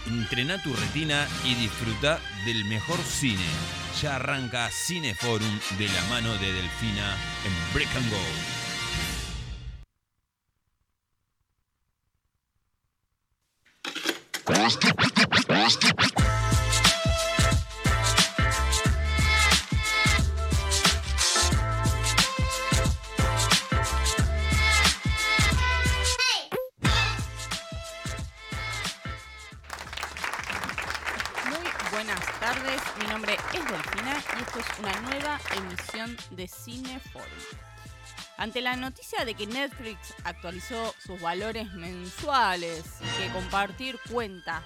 Entrena 0.09 0.57
tu 0.63 0.75
retina 0.75 1.29
y 1.45 1.55
disfruta 1.55 2.19
del 2.47 2.65
mejor 2.65 2.99
cine. 2.99 3.45
Ya 4.01 4.17
arranca 4.17 4.71
Cineforum 4.71 5.61
de 5.77 5.87
la 5.87 6.03
mano 6.09 6.33
de 6.33 6.51
Delfina 6.51 7.15
en 7.45 7.75
Break 7.75 7.95
and 7.95 8.11
Go. 8.11 8.17
de 36.39 36.49
Cineforum. 36.49 37.29
Ante 38.39 38.61
la 38.61 38.77
noticia 38.77 39.25
de 39.25 39.35
que 39.35 39.49
Netflix 39.49 40.15
actualizó 40.23 40.95
sus 41.05 41.21
valores 41.21 41.73
mensuales 41.75 42.85
y 43.01 43.23
que 43.23 43.33
compartir 43.33 43.99
cuenta 44.09 44.63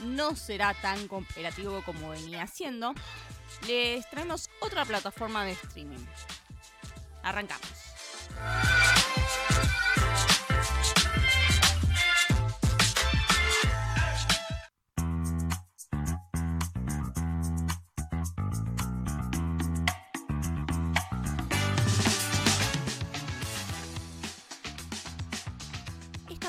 no 0.00 0.36
será 0.36 0.74
tan 0.74 1.08
cooperativo 1.08 1.82
como 1.84 2.10
venía 2.10 2.42
haciendo, 2.42 2.94
les 3.66 4.08
traemos 4.10 4.50
otra 4.60 4.84
plataforma 4.84 5.44
de 5.46 5.52
streaming. 5.52 6.04
Arrancamos. 7.22 7.66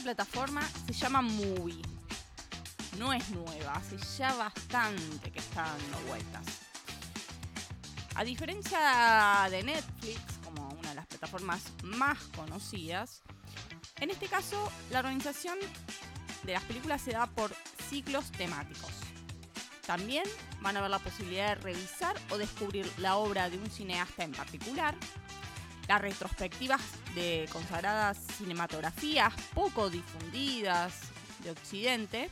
Plataforma 0.07 0.61
se 0.85 0.93
llama 0.93 1.21
Movie. 1.21 1.81
No 2.97 3.11
es 3.11 3.29
nueva, 3.31 3.73
hace 3.73 3.97
ya 4.17 4.33
bastante 4.35 5.29
que 5.29 5.39
está 5.39 5.63
dando 5.63 6.07
vueltas. 6.07 6.45
A 8.15 8.23
diferencia 8.23 9.49
de 9.51 9.63
Netflix, 9.63 10.21
como 10.45 10.69
una 10.69 10.89
de 10.91 10.95
las 10.95 11.07
plataformas 11.07 11.61
más 11.83 12.19
conocidas, 12.37 13.21
en 13.99 14.09
este 14.09 14.27
caso 14.27 14.71
la 14.91 14.99
organización 14.99 15.57
de 16.43 16.53
las 16.53 16.63
películas 16.63 17.01
se 17.01 17.11
da 17.11 17.27
por 17.27 17.53
ciclos 17.89 18.31
temáticos. 18.31 18.93
También 19.85 20.23
van 20.61 20.77
a 20.77 20.81
ver 20.81 20.89
la 20.89 20.99
posibilidad 20.99 21.49
de 21.49 21.55
revisar 21.55 22.15
o 22.29 22.37
descubrir 22.37 22.89
la 22.99 23.17
obra 23.17 23.49
de 23.49 23.57
un 23.57 23.69
cineasta 23.69 24.23
en 24.23 24.31
particular, 24.31 24.95
las 25.87 26.01
retrospectivas 26.01 26.81
de 27.15 27.47
consagradas 27.51 28.17
cinematografías 28.37 29.33
poco 29.53 29.89
difundidas 29.89 30.93
de 31.43 31.51
Occidente 31.51 32.29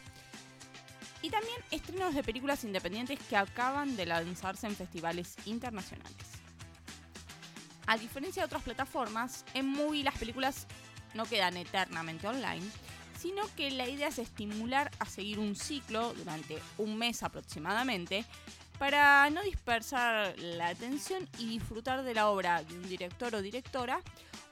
y 1.22 1.30
también 1.30 1.58
estrenos 1.72 2.14
de 2.14 2.24
películas 2.24 2.64
independientes 2.64 3.20
que 3.30 3.38
acaban 3.38 3.96
de 3.96 4.06
lanzarse 4.06 4.68
en 4.68 4.76
festivales 4.76 5.36
internacionales. 5.46 6.16
A 7.88 7.98
diferencia 7.98 8.42
de 8.42 8.48
otras 8.48 8.64
plataformas, 8.64 9.46
en 9.54 9.68
Movie 9.68 10.04
las 10.04 10.18
películas 10.18 10.68
no 11.14 11.26
quedan 11.26 11.56
eternamente 11.58 12.28
online, 12.28 12.66
sino 13.20 13.44
que 13.56 13.72
la 13.72 13.88
idea 13.88 14.10
es 14.10 14.20
estimular 14.20 14.92
a 15.00 15.06
seguir 15.06 15.40
un 15.40 15.56
ciclo 15.56 16.14
durante 16.14 16.60
un 16.78 16.98
mes 16.98 17.24
aproximadamente 17.24 18.26
para 18.78 19.30
no 19.30 19.42
dispersar 19.44 20.38
la 20.38 20.68
atención 20.68 21.28
y 21.38 21.48
disfrutar 21.48 22.04
de 22.04 22.14
la 22.14 22.30
obra 22.30 22.64
de 22.64 22.76
un 22.76 22.88
director 22.88 23.34
o 23.36 23.42
directora 23.42 24.00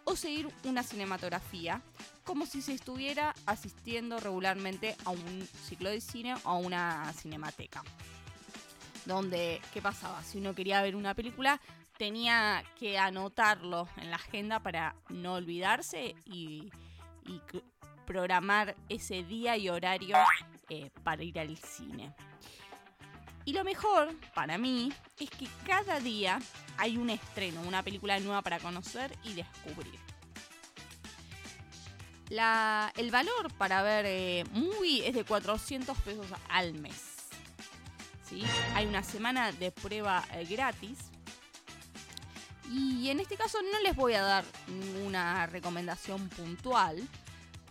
o 0.05 0.15
seguir 0.15 0.47
una 0.63 0.83
cinematografía 0.83 1.81
como 2.23 2.45
si 2.45 2.61
se 2.61 2.73
estuviera 2.73 3.33
asistiendo 3.45 4.19
regularmente 4.19 4.95
a 5.05 5.09
un 5.09 5.47
ciclo 5.67 5.89
de 5.89 6.01
cine 6.01 6.35
o 6.35 6.49
a 6.49 6.57
una 6.57 7.11
cinemateca. 7.13 7.83
Donde, 9.05 9.61
¿qué 9.73 9.81
pasaba? 9.81 10.23
Si 10.23 10.37
uno 10.37 10.55
quería 10.55 10.81
ver 10.81 10.95
una 10.95 11.13
película, 11.13 11.59
tenía 11.97 12.63
que 12.77 12.97
anotarlo 12.97 13.89
en 13.97 14.09
la 14.09 14.15
agenda 14.15 14.61
para 14.61 14.95
no 15.09 15.33
olvidarse 15.33 16.15
y, 16.25 16.71
programar 18.05 18.75
ese 18.89 19.23
día 19.23 19.55
y 19.55 19.69
horario 19.69 20.17
eh, 20.67 20.91
para 21.03 21.23
ir 21.23 21.39
al 21.39 21.55
cine. 21.57 22.13
Y 23.45 23.53
lo 23.53 23.63
mejor 23.63 24.15
para 24.33 24.57
mí 24.57 24.91
es 25.19 25.29
que 25.29 25.47
cada 25.65 25.99
día 25.99 26.39
hay 26.77 26.97
un 26.97 27.09
estreno, 27.09 27.61
una 27.61 27.83
película 27.83 28.19
nueva 28.19 28.41
para 28.41 28.59
conocer 28.59 29.17
y 29.23 29.33
descubrir. 29.33 29.99
El 32.95 33.11
valor 33.11 33.53
para 33.59 33.83
ver 33.83 34.05
eh, 34.07 34.43
movie 34.53 35.07
es 35.07 35.13
de 35.13 35.23
400 35.23 35.95
pesos 35.99 36.25
al 36.49 36.73
mes. 36.73 37.27
¿sí? 38.27 38.41
Hay 38.73 38.87
una 38.87 39.03
semana 39.03 39.51
de 39.51 39.71
prueba 39.71 40.23
eh, 40.33 40.45
gratis. 40.45 40.97
Y 42.71 43.09
en 43.09 43.19
este 43.19 43.35
caso 43.35 43.59
no 43.71 43.79
les 43.81 43.95
voy 43.95 44.13
a 44.13 44.23
dar 44.23 44.45
ninguna 44.67 45.45
recomendación 45.45 46.27
puntual, 46.29 47.07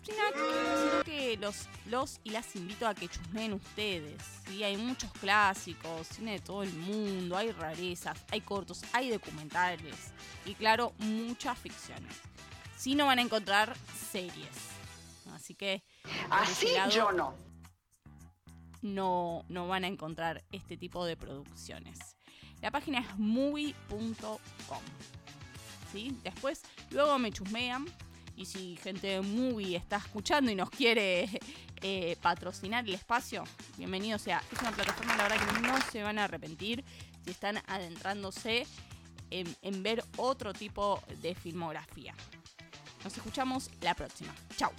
sino 0.02 1.02
que 1.04 1.36
los, 1.36 1.68
los 1.86 2.20
y 2.24 2.30
las 2.30 2.54
invito 2.56 2.86
a 2.86 2.94
que 2.94 3.08
chusmeen 3.08 3.52
ustedes. 3.52 4.22
¿sí? 4.46 4.62
Hay 4.62 4.76
muchos 4.76 5.10
clásicos, 5.12 6.06
cine 6.08 6.32
de 6.32 6.40
todo 6.40 6.62
el 6.62 6.72
mundo, 6.72 7.36
hay 7.36 7.52
rarezas, 7.52 8.18
hay 8.30 8.40
cortos, 8.40 8.82
hay 8.92 9.10
documentales 9.10 10.12
y 10.44 10.54
claro, 10.54 10.92
muchas 10.98 11.58
ficciones. 11.58 12.14
Sí 12.76 12.94
no 12.94 13.06
van 13.06 13.18
a 13.18 13.22
encontrar 13.22 13.76
series. 14.10 14.48
Así 15.32 15.54
que... 15.54 15.82
Así 16.30 16.72
lado, 16.72 16.90
yo 16.90 17.12
no. 17.12 17.34
no, 18.82 19.44
no 19.48 19.68
van 19.68 19.84
a 19.84 19.86
encontrar 19.86 20.44
este 20.50 20.76
tipo 20.76 21.04
de 21.04 21.16
producciones. 21.16 22.16
La 22.60 22.70
página 22.70 23.00
es 23.00 23.18
movie.com. 23.18 24.82
¿sí? 25.92 26.16
Después, 26.22 26.62
luego 26.90 27.18
me 27.18 27.30
chusmean. 27.30 27.86
Y 28.36 28.46
si 28.46 28.76
gente 28.76 29.06
de 29.06 29.20
Movie 29.20 29.76
está 29.76 29.96
escuchando 29.96 30.50
y 30.50 30.54
nos 30.54 30.70
quiere 30.70 31.28
eh, 31.82 32.16
patrocinar 32.22 32.84
el 32.86 32.94
espacio, 32.94 33.44
bienvenido 33.76 34.18
sea. 34.18 34.42
Es 34.52 34.60
una 34.60 34.72
plataforma, 34.72 35.16
la 35.16 35.24
verdad, 35.24 35.54
que 35.54 35.60
no 35.60 35.80
se 35.90 36.02
van 36.02 36.18
a 36.18 36.24
arrepentir 36.24 36.84
si 37.24 37.30
están 37.30 37.58
adentrándose 37.66 38.66
en, 39.30 39.54
en 39.62 39.82
ver 39.82 40.04
otro 40.16 40.52
tipo 40.52 41.02
de 41.20 41.34
filmografía. 41.34 42.14
Nos 43.04 43.16
escuchamos 43.16 43.70
la 43.80 43.94
próxima. 43.94 44.34
Chao. 44.56 44.72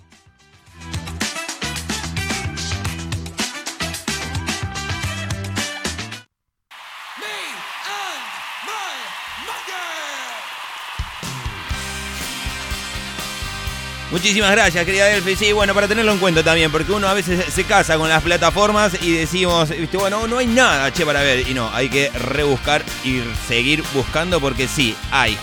Muchísimas 14.14 14.52
gracias, 14.52 14.86
querida 14.86 15.08
Delphi. 15.08 15.36
Sí, 15.36 15.54
bueno, 15.54 15.74
para 15.74 15.88
tenerlo 15.88 16.12
en 16.12 16.20
cuenta 16.20 16.44
también, 16.44 16.72
porque 16.72 16.92
uno 16.92 17.08
a 17.08 17.16
veces 17.16 17.52
se 17.52 17.64
casa 17.64 17.98
con 17.98 18.10
las 18.10 18.22
plataformas 18.22 18.94
y 19.02 19.12
decimos, 19.12 19.70
viste, 19.70 19.98
bueno, 19.98 20.28
no 20.28 20.38
hay 20.38 20.46
nada, 20.46 20.94
che, 20.94 21.04
para 21.04 21.22
ver. 21.24 21.50
Y 21.50 21.56
no, 21.56 21.74
hay 21.74 21.90
que 21.90 22.12
rebuscar 22.12 22.86
y 23.04 23.24
seguir 23.48 23.84
buscando 23.92 24.40
porque 24.40 24.68
sí, 24.68 24.96
hay. 25.10 25.36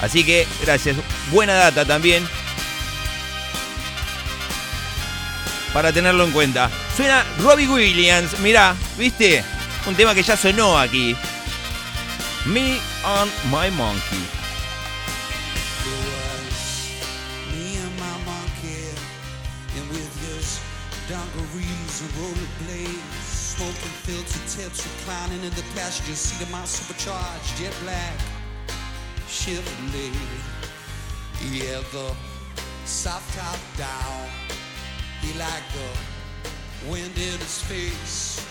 Así 0.00 0.22
que, 0.22 0.46
gracias. 0.62 0.94
Buena 1.32 1.54
data 1.54 1.84
también. 1.84 2.24
Para 5.72 5.92
tenerlo 5.92 6.22
en 6.22 6.30
cuenta. 6.30 6.70
Suena 6.96 7.24
Robbie 7.40 7.66
Williams, 7.66 8.38
mirá, 8.38 8.76
viste, 8.96 9.42
un 9.84 9.96
tema 9.96 10.14
que 10.14 10.22
ya 10.22 10.36
sonó 10.36 10.78
aquí. 10.78 11.16
Me 12.44 12.78
and 13.02 13.32
My 13.50 13.68
Monkey. 13.72 14.35
In 25.44 25.50
the 25.50 25.64
passenger 25.74 26.14
seat 26.14 26.42
of 26.42 26.50
my 26.52 26.64
supercharged 26.64 27.56
jet 27.56 27.74
black 27.82 28.16
Chevrolet. 29.26 30.14
Yeah, 31.50 31.82
the 31.92 32.14
soft 32.84 33.36
top 33.36 33.58
down, 33.76 34.28
he 35.20 35.36
liked 35.38 35.72
the 35.74 36.90
wind 36.90 37.12
in 37.16 37.38
his 37.38 37.62
face. 37.62 38.44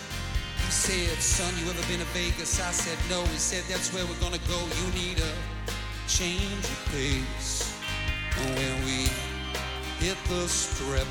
He 0.57 0.71
said, 0.71 1.17
son, 1.21 1.53
you 1.63 1.69
ever 1.69 1.87
been 1.87 1.99
to 1.99 2.05
Vegas? 2.13 2.59
I 2.59 2.71
said, 2.71 2.97
no. 3.09 3.23
He 3.31 3.37
said, 3.37 3.63
that's 3.71 3.93
where 3.93 4.05
we're 4.05 4.19
gonna 4.19 4.43
go. 4.47 4.59
You 4.59 4.87
need 4.93 5.19
a 5.19 5.31
change 6.07 6.65
of 6.65 6.89
pace. 6.91 7.79
And 8.37 8.55
when 8.55 8.85
we 8.85 9.07
hit 10.03 10.17
the 10.27 10.47
strip 10.47 11.07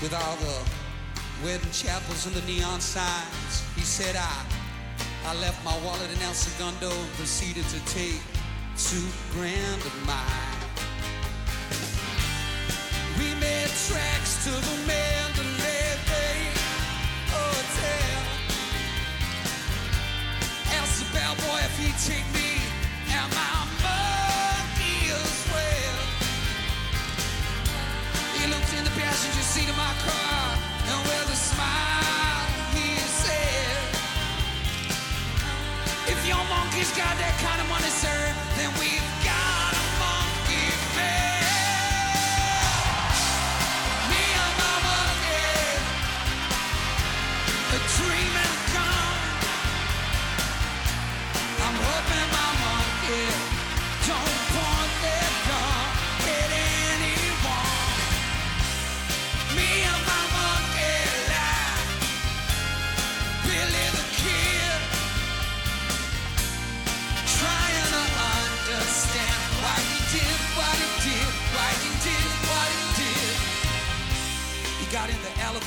with 0.00 0.14
all 0.14 0.36
the 0.36 0.56
wedding 1.44 1.70
chapels 1.72 2.26
and 2.26 2.34
the 2.34 2.46
neon 2.46 2.80
signs, 2.80 3.62
he 3.74 3.82
said, 3.82 4.16
I, 4.16 4.53
I 5.26 5.32
left 5.40 5.64
my 5.64 5.74
wallet 5.78 6.10
in 6.12 6.20
El 6.20 6.34
Segundo 6.34 6.90
and 6.90 7.12
proceeded 7.14 7.64
to 7.68 7.80
take 7.86 8.20
two 8.76 9.06
grand 9.32 9.80
of 9.80 10.06
mine. 10.06 10.60
We 13.18 13.32
made 13.40 13.72
tracks 13.88 14.44
to 14.44 14.50
the 14.50 14.76
Mandalay 14.86 15.96
Bay 16.04 16.52
Hotel. 17.32 18.20
Asked 20.76 21.00
the 21.00 21.08
bellboy 21.16 21.60
if 21.64 21.78
he'd 21.78 21.98
take 22.12 22.33
monkey's 36.84 37.02
got 37.02 37.16
that 37.16 37.32
kind 37.40 37.60
of 37.60 37.68
money, 37.68 37.88
sir, 37.88 38.33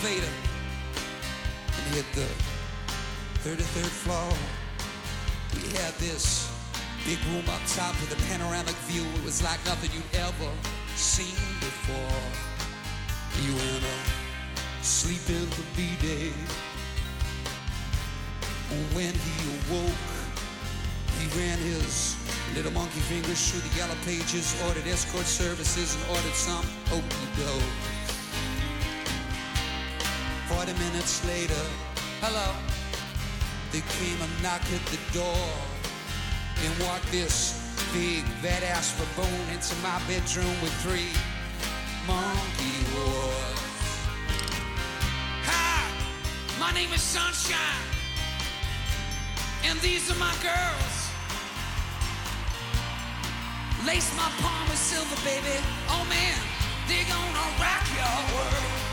elevator 0.07 0.31
and 1.75 1.95
hit 1.95 2.05
the 2.13 2.27
33rd 3.43 3.91
floor. 4.03 4.31
We 5.53 5.67
had 5.77 5.93
this 5.95 6.49
big 7.05 7.19
room 7.31 7.43
up 7.49 7.61
top 7.67 7.93
with 7.99 8.13
a 8.13 8.21
panoramic 8.29 8.75
view. 8.87 9.03
It 9.15 9.23
was 9.25 9.43
like 9.43 9.59
nothing 9.65 9.91
you'd 9.93 10.19
ever 10.21 10.51
seen 10.95 11.35
before. 11.59 12.23
You 13.43 13.53
went 13.55 13.83
to 13.83 14.85
sleep 14.85 15.27
in 15.29 15.49
the 15.49 15.65
B-day. 15.75 16.31
When 18.93 19.13
he 19.13 19.35
awoke, 19.57 20.07
he 21.19 21.39
ran 21.39 21.57
his 21.59 22.15
little 22.55 22.71
monkey 22.71 22.99
fingers 23.11 23.51
through 23.51 23.69
the 23.69 23.77
yellow 23.77 23.97
pages, 24.05 24.55
ordered 24.67 24.87
escort 24.87 25.25
services, 25.25 25.95
and 25.95 26.15
ordered 26.15 26.35
some 26.35 26.65
okey 26.91 27.27
doke. 27.37 27.96
Forty 30.67 30.83
minutes 30.83 31.25
later, 31.25 31.63
hello, 32.19 32.51
there 33.71 33.87
came 33.87 34.19
a 34.19 34.27
knock 34.43 34.59
at 34.75 34.83
the 34.91 34.99
door, 35.15 35.47
and 36.59 36.83
walked 36.83 37.09
this 37.09 37.55
big 37.93 38.25
badass 38.43 38.91
baboon 38.99 39.47
into 39.55 39.73
my 39.79 39.95
bedroom 40.11 40.51
with 40.59 40.75
three 40.83 41.15
monkey 42.03 42.83
wars. 42.91 43.63
Hi, 45.47 45.87
my 46.59 46.73
name 46.73 46.91
is 46.91 47.01
Sunshine, 47.01 47.87
and 49.63 49.79
these 49.79 50.11
are 50.11 50.19
my 50.19 50.35
girls. 50.43 50.95
Lace 53.87 54.11
my 54.17 54.27
palm 54.43 54.67
with 54.67 54.77
silver, 54.77 55.15
baby. 55.23 55.63
Oh 55.87 56.03
man, 56.09 56.35
they're 56.89 57.07
gonna 57.07 57.47
rock 57.55 57.87
your 57.95 58.35
world. 58.35 58.86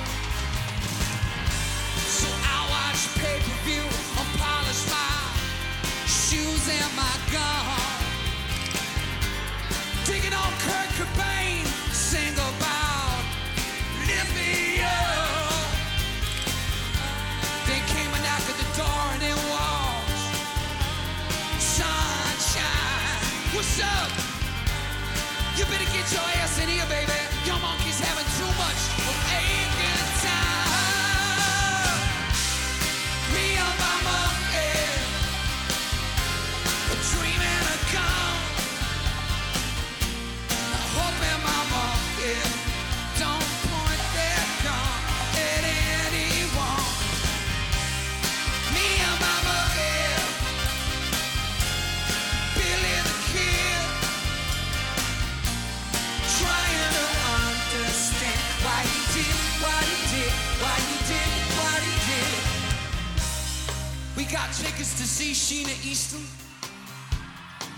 Tickets 64.85 65.01
to 65.01 65.07
see 65.07 65.33
Sheena 65.33 65.87
Easton. 65.87 66.25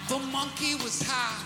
The 0.09 0.19
monkey 0.19 0.75
was 0.83 1.03
high. 1.03 1.45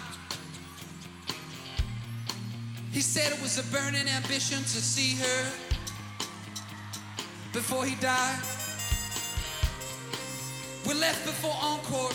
He 2.92 3.00
said 3.00 3.32
it 3.32 3.40
was 3.42 3.58
a 3.58 3.64
burning 3.72 4.08
ambition 4.08 4.58
to 4.58 4.80
see 4.80 5.16
her 5.16 5.50
before 7.52 7.84
he 7.84 7.94
died. 7.96 8.40
We 10.86 10.94
left 10.94 11.24
before 11.24 11.56
encore. 11.62 12.12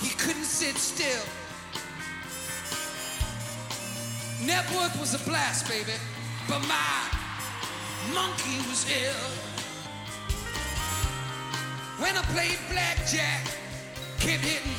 He 0.00 0.10
couldn't 0.16 0.44
sit 0.44 0.76
still. 0.76 1.24
Network 4.44 4.98
was 4.98 5.14
a 5.14 5.24
blast, 5.28 5.68
baby, 5.68 5.98
but 6.48 6.60
my 6.66 7.00
monkey 8.14 8.58
was 8.68 8.86
ill. 8.90 9.39
When 12.00 12.16
I 12.16 12.22
played 12.32 12.56
blackjack, 12.72 13.44
kept 14.20 14.42
hitting 14.42 14.72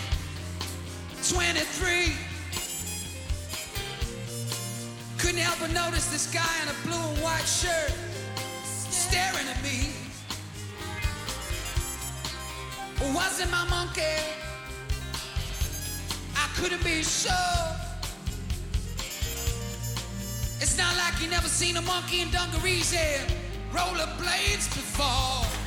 23. 1.29 2.15
Couldn't 5.19 5.37
help 5.37 5.59
but 5.59 5.71
notice 5.71 6.07
this 6.07 6.33
guy 6.33 6.41
in 6.63 6.69
a 6.69 6.73
blue 6.81 6.97
and 6.97 7.21
white 7.21 7.45
shirt 7.45 7.93
staring 8.65 9.47
at 9.47 9.61
me. 9.61 9.93
Was 13.13 13.39
it 13.39 13.51
my 13.51 13.65
monkey? 13.69 14.01
I 16.35 16.47
couldn't 16.55 16.83
be 16.83 17.03
sure. 17.03 17.31
It's 20.59 20.75
not 20.75 20.97
like 20.97 21.21
you 21.21 21.29
never 21.29 21.47
seen 21.47 21.77
a 21.77 21.81
monkey 21.81 22.21
in 22.21 22.31
dungarees 22.31 22.95
and 22.97 23.31
rollerblades 23.71 24.73
before. 24.73 25.60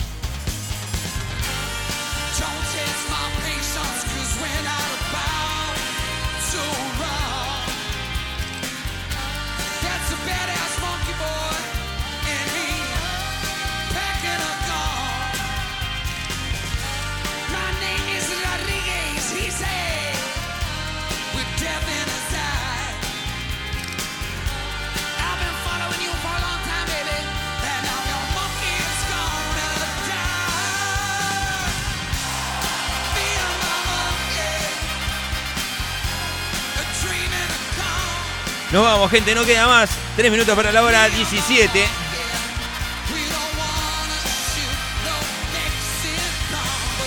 Nos 38.75 38.83
vamos, 38.83 39.09
gente, 39.09 39.37
no 39.37 39.45
queda 39.45 39.69
más. 39.69 39.89
Tres 40.17 40.33
minutos 40.33 40.53
para 40.57 40.73
la 40.73 40.83
hora 40.83 41.09
17. 41.09 41.87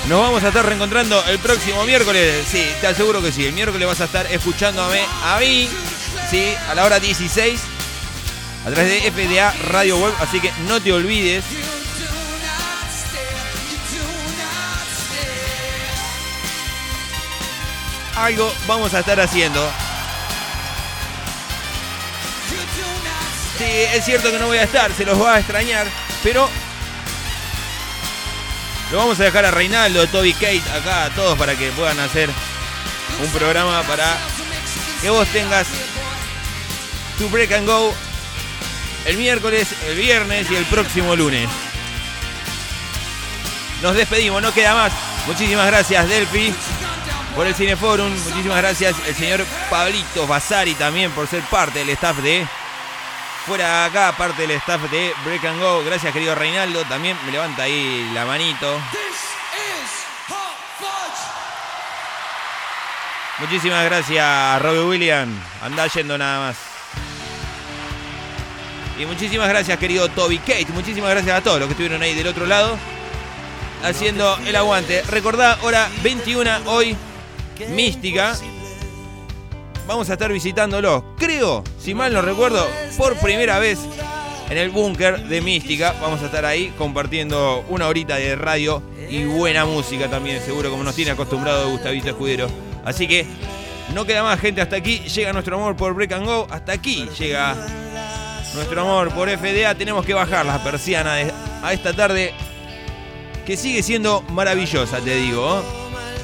Nos 0.08 0.22
vamos 0.22 0.42
a 0.46 0.48
estar 0.48 0.66
reencontrando 0.66 1.22
el 1.26 1.38
próximo 1.40 1.84
miércoles. 1.84 2.48
Sí, 2.50 2.66
te 2.80 2.88
aseguro 2.88 3.22
que 3.22 3.34
sí. 3.34 3.46
El 3.46 3.52
miércoles 3.52 3.86
vas 3.86 4.00
a 4.00 4.06
estar 4.06 4.32
escuchándome 4.32 5.02
a 5.26 5.40
mí, 5.40 5.68
sí, 6.30 6.54
a 6.70 6.74
la 6.74 6.86
hora 6.86 7.02
16, 7.02 7.60
a 8.66 8.72
través 8.72 9.04
de 9.04 9.12
FDA 9.12 9.52
Radio 9.68 9.98
Web. 9.98 10.14
Así 10.22 10.40
que 10.40 10.54
no 10.70 10.82
te 10.82 10.94
olvides. 10.94 11.44
Algo 18.16 18.54
vamos 18.68 18.94
a 18.94 19.00
estar 19.02 19.20
haciendo. 19.20 19.70
Sí, 23.58 23.66
es 23.66 24.06
cierto 24.06 24.32
que 24.32 24.38
no 24.38 24.48
voy 24.48 24.60
a 24.60 24.64
estar, 24.64 24.92
se 24.94 25.06
los 25.06 25.22
va 25.22 25.36
a 25.36 25.40
extrañar, 25.40 25.88
pero 26.22 26.48
lo 28.92 28.98
vamos 28.98 29.20
a 29.20 29.24
dejar 29.24 29.46
a 29.46 29.52
Reinaldo, 29.52 30.08
Toby 30.08 30.34
Kate, 30.34 30.62
acá 30.76 31.06
a 31.06 31.10
todos 31.10 31.38
para 31.38 31.56
que 31.56 31.72
puedan 31.72 32.00
hacer 32.00 32.30
un 33.22 33.30
programa 33.32 33.82
para 33.84 34.16
que 35.02 35.10
vos 35.10 35.28
tengas 35.30 35.68
tu 37.18 37.28
break 37.30 37.52
and 37.52 37.68
go 37.68 37.94
el 39.06 39.18
miércoles, 39.18 39.68
el 39.88 39.96
viernes 39.96 40.52
y 40.52 40.56
el 40.56 40.66
próximo 40.66 41.16
lunes. 41.16 41.50
Nos 43.82 43.96
despedimos, 43.96 44.42
no 44.42 44.54
queda 44.54 44.76
más. 44.76 44.92
Muchísimas 45.26 45.66
gracias, 45.68 46.08
Delphi, 46.08 46.54
por 47.36 47.48
el 47.48 47.56
Cineforum. 47.56 48.12
Muchísimas 48.12 48.58
gracias, 48.58 48.96
el 49.08 49.16
señor 49.16 49.46
Pablito 49.70 50.28
Basari 50.28 50.76
también 50.76 51.12
por 51.12 51.28
ser 51.28 51.42
parte 51.44 51.80
del 51.80 51.90
staff 51.90 52.18
de 52.18 52.46
Fuera 53.48 53.86
acá, 53.86 54.12
parte 54.18 54.42
del 54.42 54.52
staff 54.52 54.92
de 54.92 55.14
Break 55.24 55.46
and 55.46 55.62
Go. 55.62 55.82
Gracias, 55.86 56.12
querido 56.12 56.36
Reinaldo. 56.36 56.84
También 56.84 57.18
me 57.26 57.32
levanta 57.32 57.64
ahí 57.64 58.12
la 58.14 58.26
manito. 58.26 58.78
Muchísimas 63.40 63.86
gracias, 63.86 64.62
Robbie 64.62 64.82
William. 64.82 65.30
Anda 65.64 65.88
yendo 65.88 66.18
nada 66.18 66.48
más. 66.48 66.58
Y 69.00 69.06
muchísimas 69.06 69.48
gracias, 69.48 69.80
querido 69.80 70.10
Toby 70.10 70.40
Kate. 70.40 70.68
Muchísimas 70.74 71.12
gracias 71.12 71.38
a 71.38 71.42
todos 71.42 71.60
los 71.60 71.68
que 71.68 71.72
estuvieron 71.72 72.02
ahí 72.02 72.14
del 72.16 72.28
otro 72.28 72.48
lado. 72.48 72.78
Haciendo 73.82 74.38
el 74.46 74.58
aguante. 74.58 75.04
Recordá, 75.04 75.58
hora 75.62 75.88
21 76.04 76.52
hoy, 76.66 76.98
Mística. 77.70 78.36
Vamos 79.88 80.10
a 80.10 80.14
estar 80.14 80.34
visitándolo, 80.34 81.16
creo, 81.18 81.64
si 81.80 81.94
mal 81.94 82.14
no 82.14 82.22
recuerdo, 82.22 82.68
por 82.98 83.18
primera 83.20 83.58
vez 83.58 83.80
en 84.50 84.58
el 84.58 84.70
búnker 84.70 85.28
de 85.30 85.40
Mística. 85.40 85.96
Vamos 86.02 86.22
a 86.22 86.26
estar 86.26 86.44
ahí 86.44 86.74
compartiendo 86.78 87.64
una 87.70 87.88
horita 87.88 88.18
de 88.18 88.36
radio 88.36 88.84
y 89.10 89.24
buena 89.24 89.64
música 89.66 90.10
también, 90.10 90.42
seguro, 90.44 90.70
como 90.70 90.84
nos 90.84 90.94
tiene 90.94 91.12
acostumbrado 91.12 91.70
Gustavito 91.70 92.10
Escudero. 92.10 92.48
Así 92.84 93.08
que 93.08 93.26
no 93.94 94.04
queda 94.04 94.24
más 94.24 94.42
gente 94.42 94.60
hasta 94.60 94.76
aquí. 94.76 95.00
Llega 95.00 95.32
nuestro 95.32 95.56
amor 95.56 95.78
por 95.78 95.94
Break 95.94 96.12
and 96.12 96.26
Go. 96.26 96.48
Hasta 96.50 96.74
aquí 96.74 97.08
llega 97.18 97.56
nuestro 98.56 98.82
amor 98.82 99.14
por 99.14 99.30
FDA. 99.30 99.74
Tenemos 99.76 100.06
que 100.06 100.14
bajar 100.14 100.46
las 100.46 100.60
persianas 100.60 101.32
a 101.64 101.72
esta 101.72 101.94
tarde 101.94 102.34
que 103.46 103.56
sigue 103.56 103.82
siendo 103.82 104.22
maravillosa, 104.24 105.00
te 105.00 105.16
digo. 105.16 105.60
¿eh? 105.60 105.62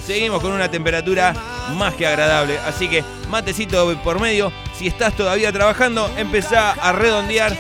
Seguimos 0.06 0.42
con 0.42 0.52
una 0.52 0.70
temperatura 0.70 1.34
más 1.78 1.94
que 1.94 2.06
agradable. 2.06 2.58
Así 2.60 2.90
que 2.90 3.06
matecito 3.34 3.98
por 4.04 4.22
medio. 4.22 4.54
Si 4.78 4.88
estás 4.88 5.16
todavía 5.16 5.52
trabajando, 5.52 6.10
empezá 6.18 6.72
a 6.72 6.92
redondear. 6.92 7.58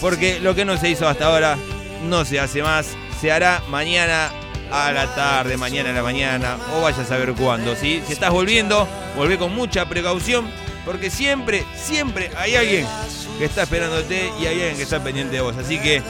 Porque 0.00 0.40
lo 0.40 0.54
que 0.54 0.64
no 0.64 0.78
se 0.78 0.88
hizo 0.88 1.06
hasta 1.06 1.26
ahora 1.26 1.58
no 2.08 2.24
se 2.24 2.40
hace 2.40 2.62
más. 2.62 2.88
Se 3.20 3.30
hará 3.30 3.62
mañana 3.68 4.30
a 4.72 4.90
la 4.90 5.14
tarde, 5.14 5.58
mañana 5.58 5.90
a 5.90 5.92
la 5.92 6.02
mañana 6.02 6.56
o 6.74 6.80
vaya 6.80 7.02
a 7.02 7.04
saber 7.04 7.34
cuándo. 7.34 7.76
¿sí? 7.76 8.02
Si 8.06 8.14
estás 8.14 8.30
volviendo, 8.30 8.88
volvé 9.14 9.36
con 9.38 9.54
mucha 9.54 9.86
precaución. 9.86 10.50
Porque 10.86 11.10
siempre, 11.10 11.64
siempre 11.76 12.30
hay 12.36 12.56
alguien 12.56 12.86
que 13.38 13.44
está 13.44 13.64
esperándote 13.64 14.32
y 14.40 14.46
hay 14.46 14.58
alguien 14.58 14.76
que 14.76 14.82
está 14.82 15.04
pendiente 15.04 15.36
de 15.36 15.42
vos. 15.42 15.56
Así 15.56 15.78
que 15.78 16.02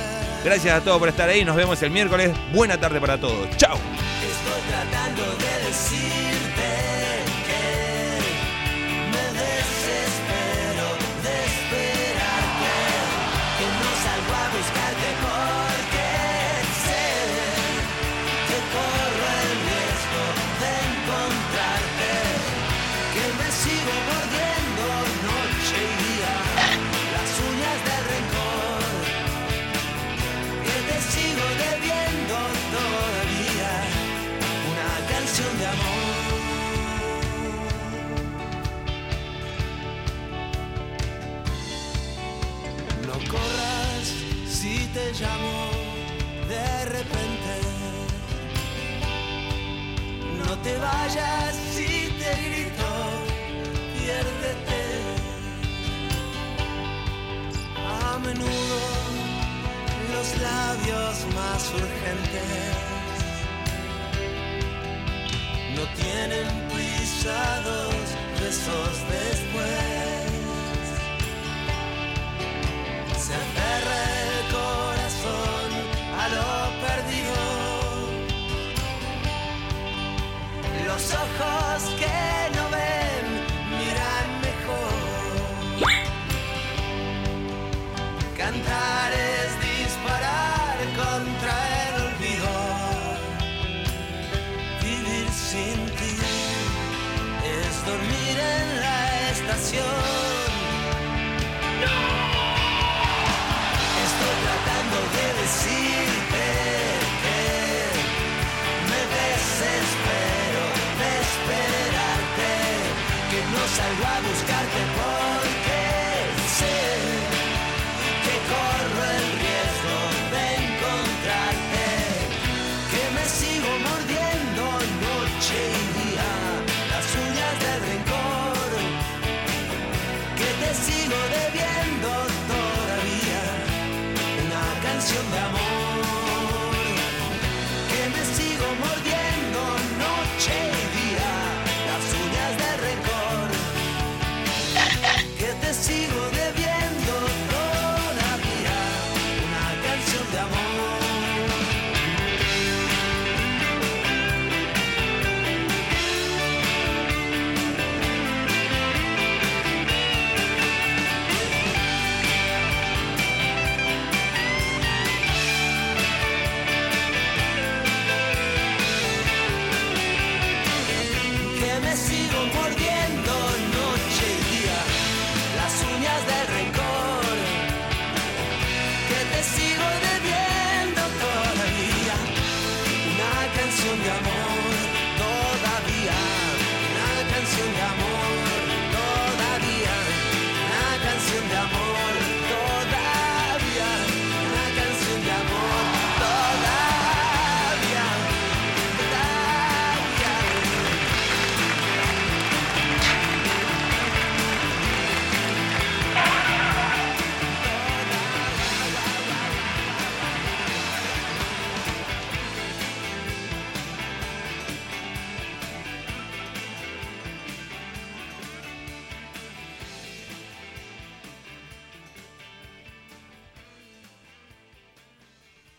gracias 0.45 0.75
a 0.75 0.81
todos 0.83 1.01
por 1.01 1.09
estar 1.09 1.29
ahí. 1.29 1.45
Nos 1.45 1.57
vemos 1.57 1.83
el 1.83 1.91
miércoles. 1.91 2.31
Buena 2.55 2.79
tarde 2.79 3.01
para 3.01 3.19
todos. 3.19 3.51
Chao. 3.57 3.75
Estoy 3.75 4.63
tratando 4.71 5.23
de 5.23 5.67
decirte 5.67 6.32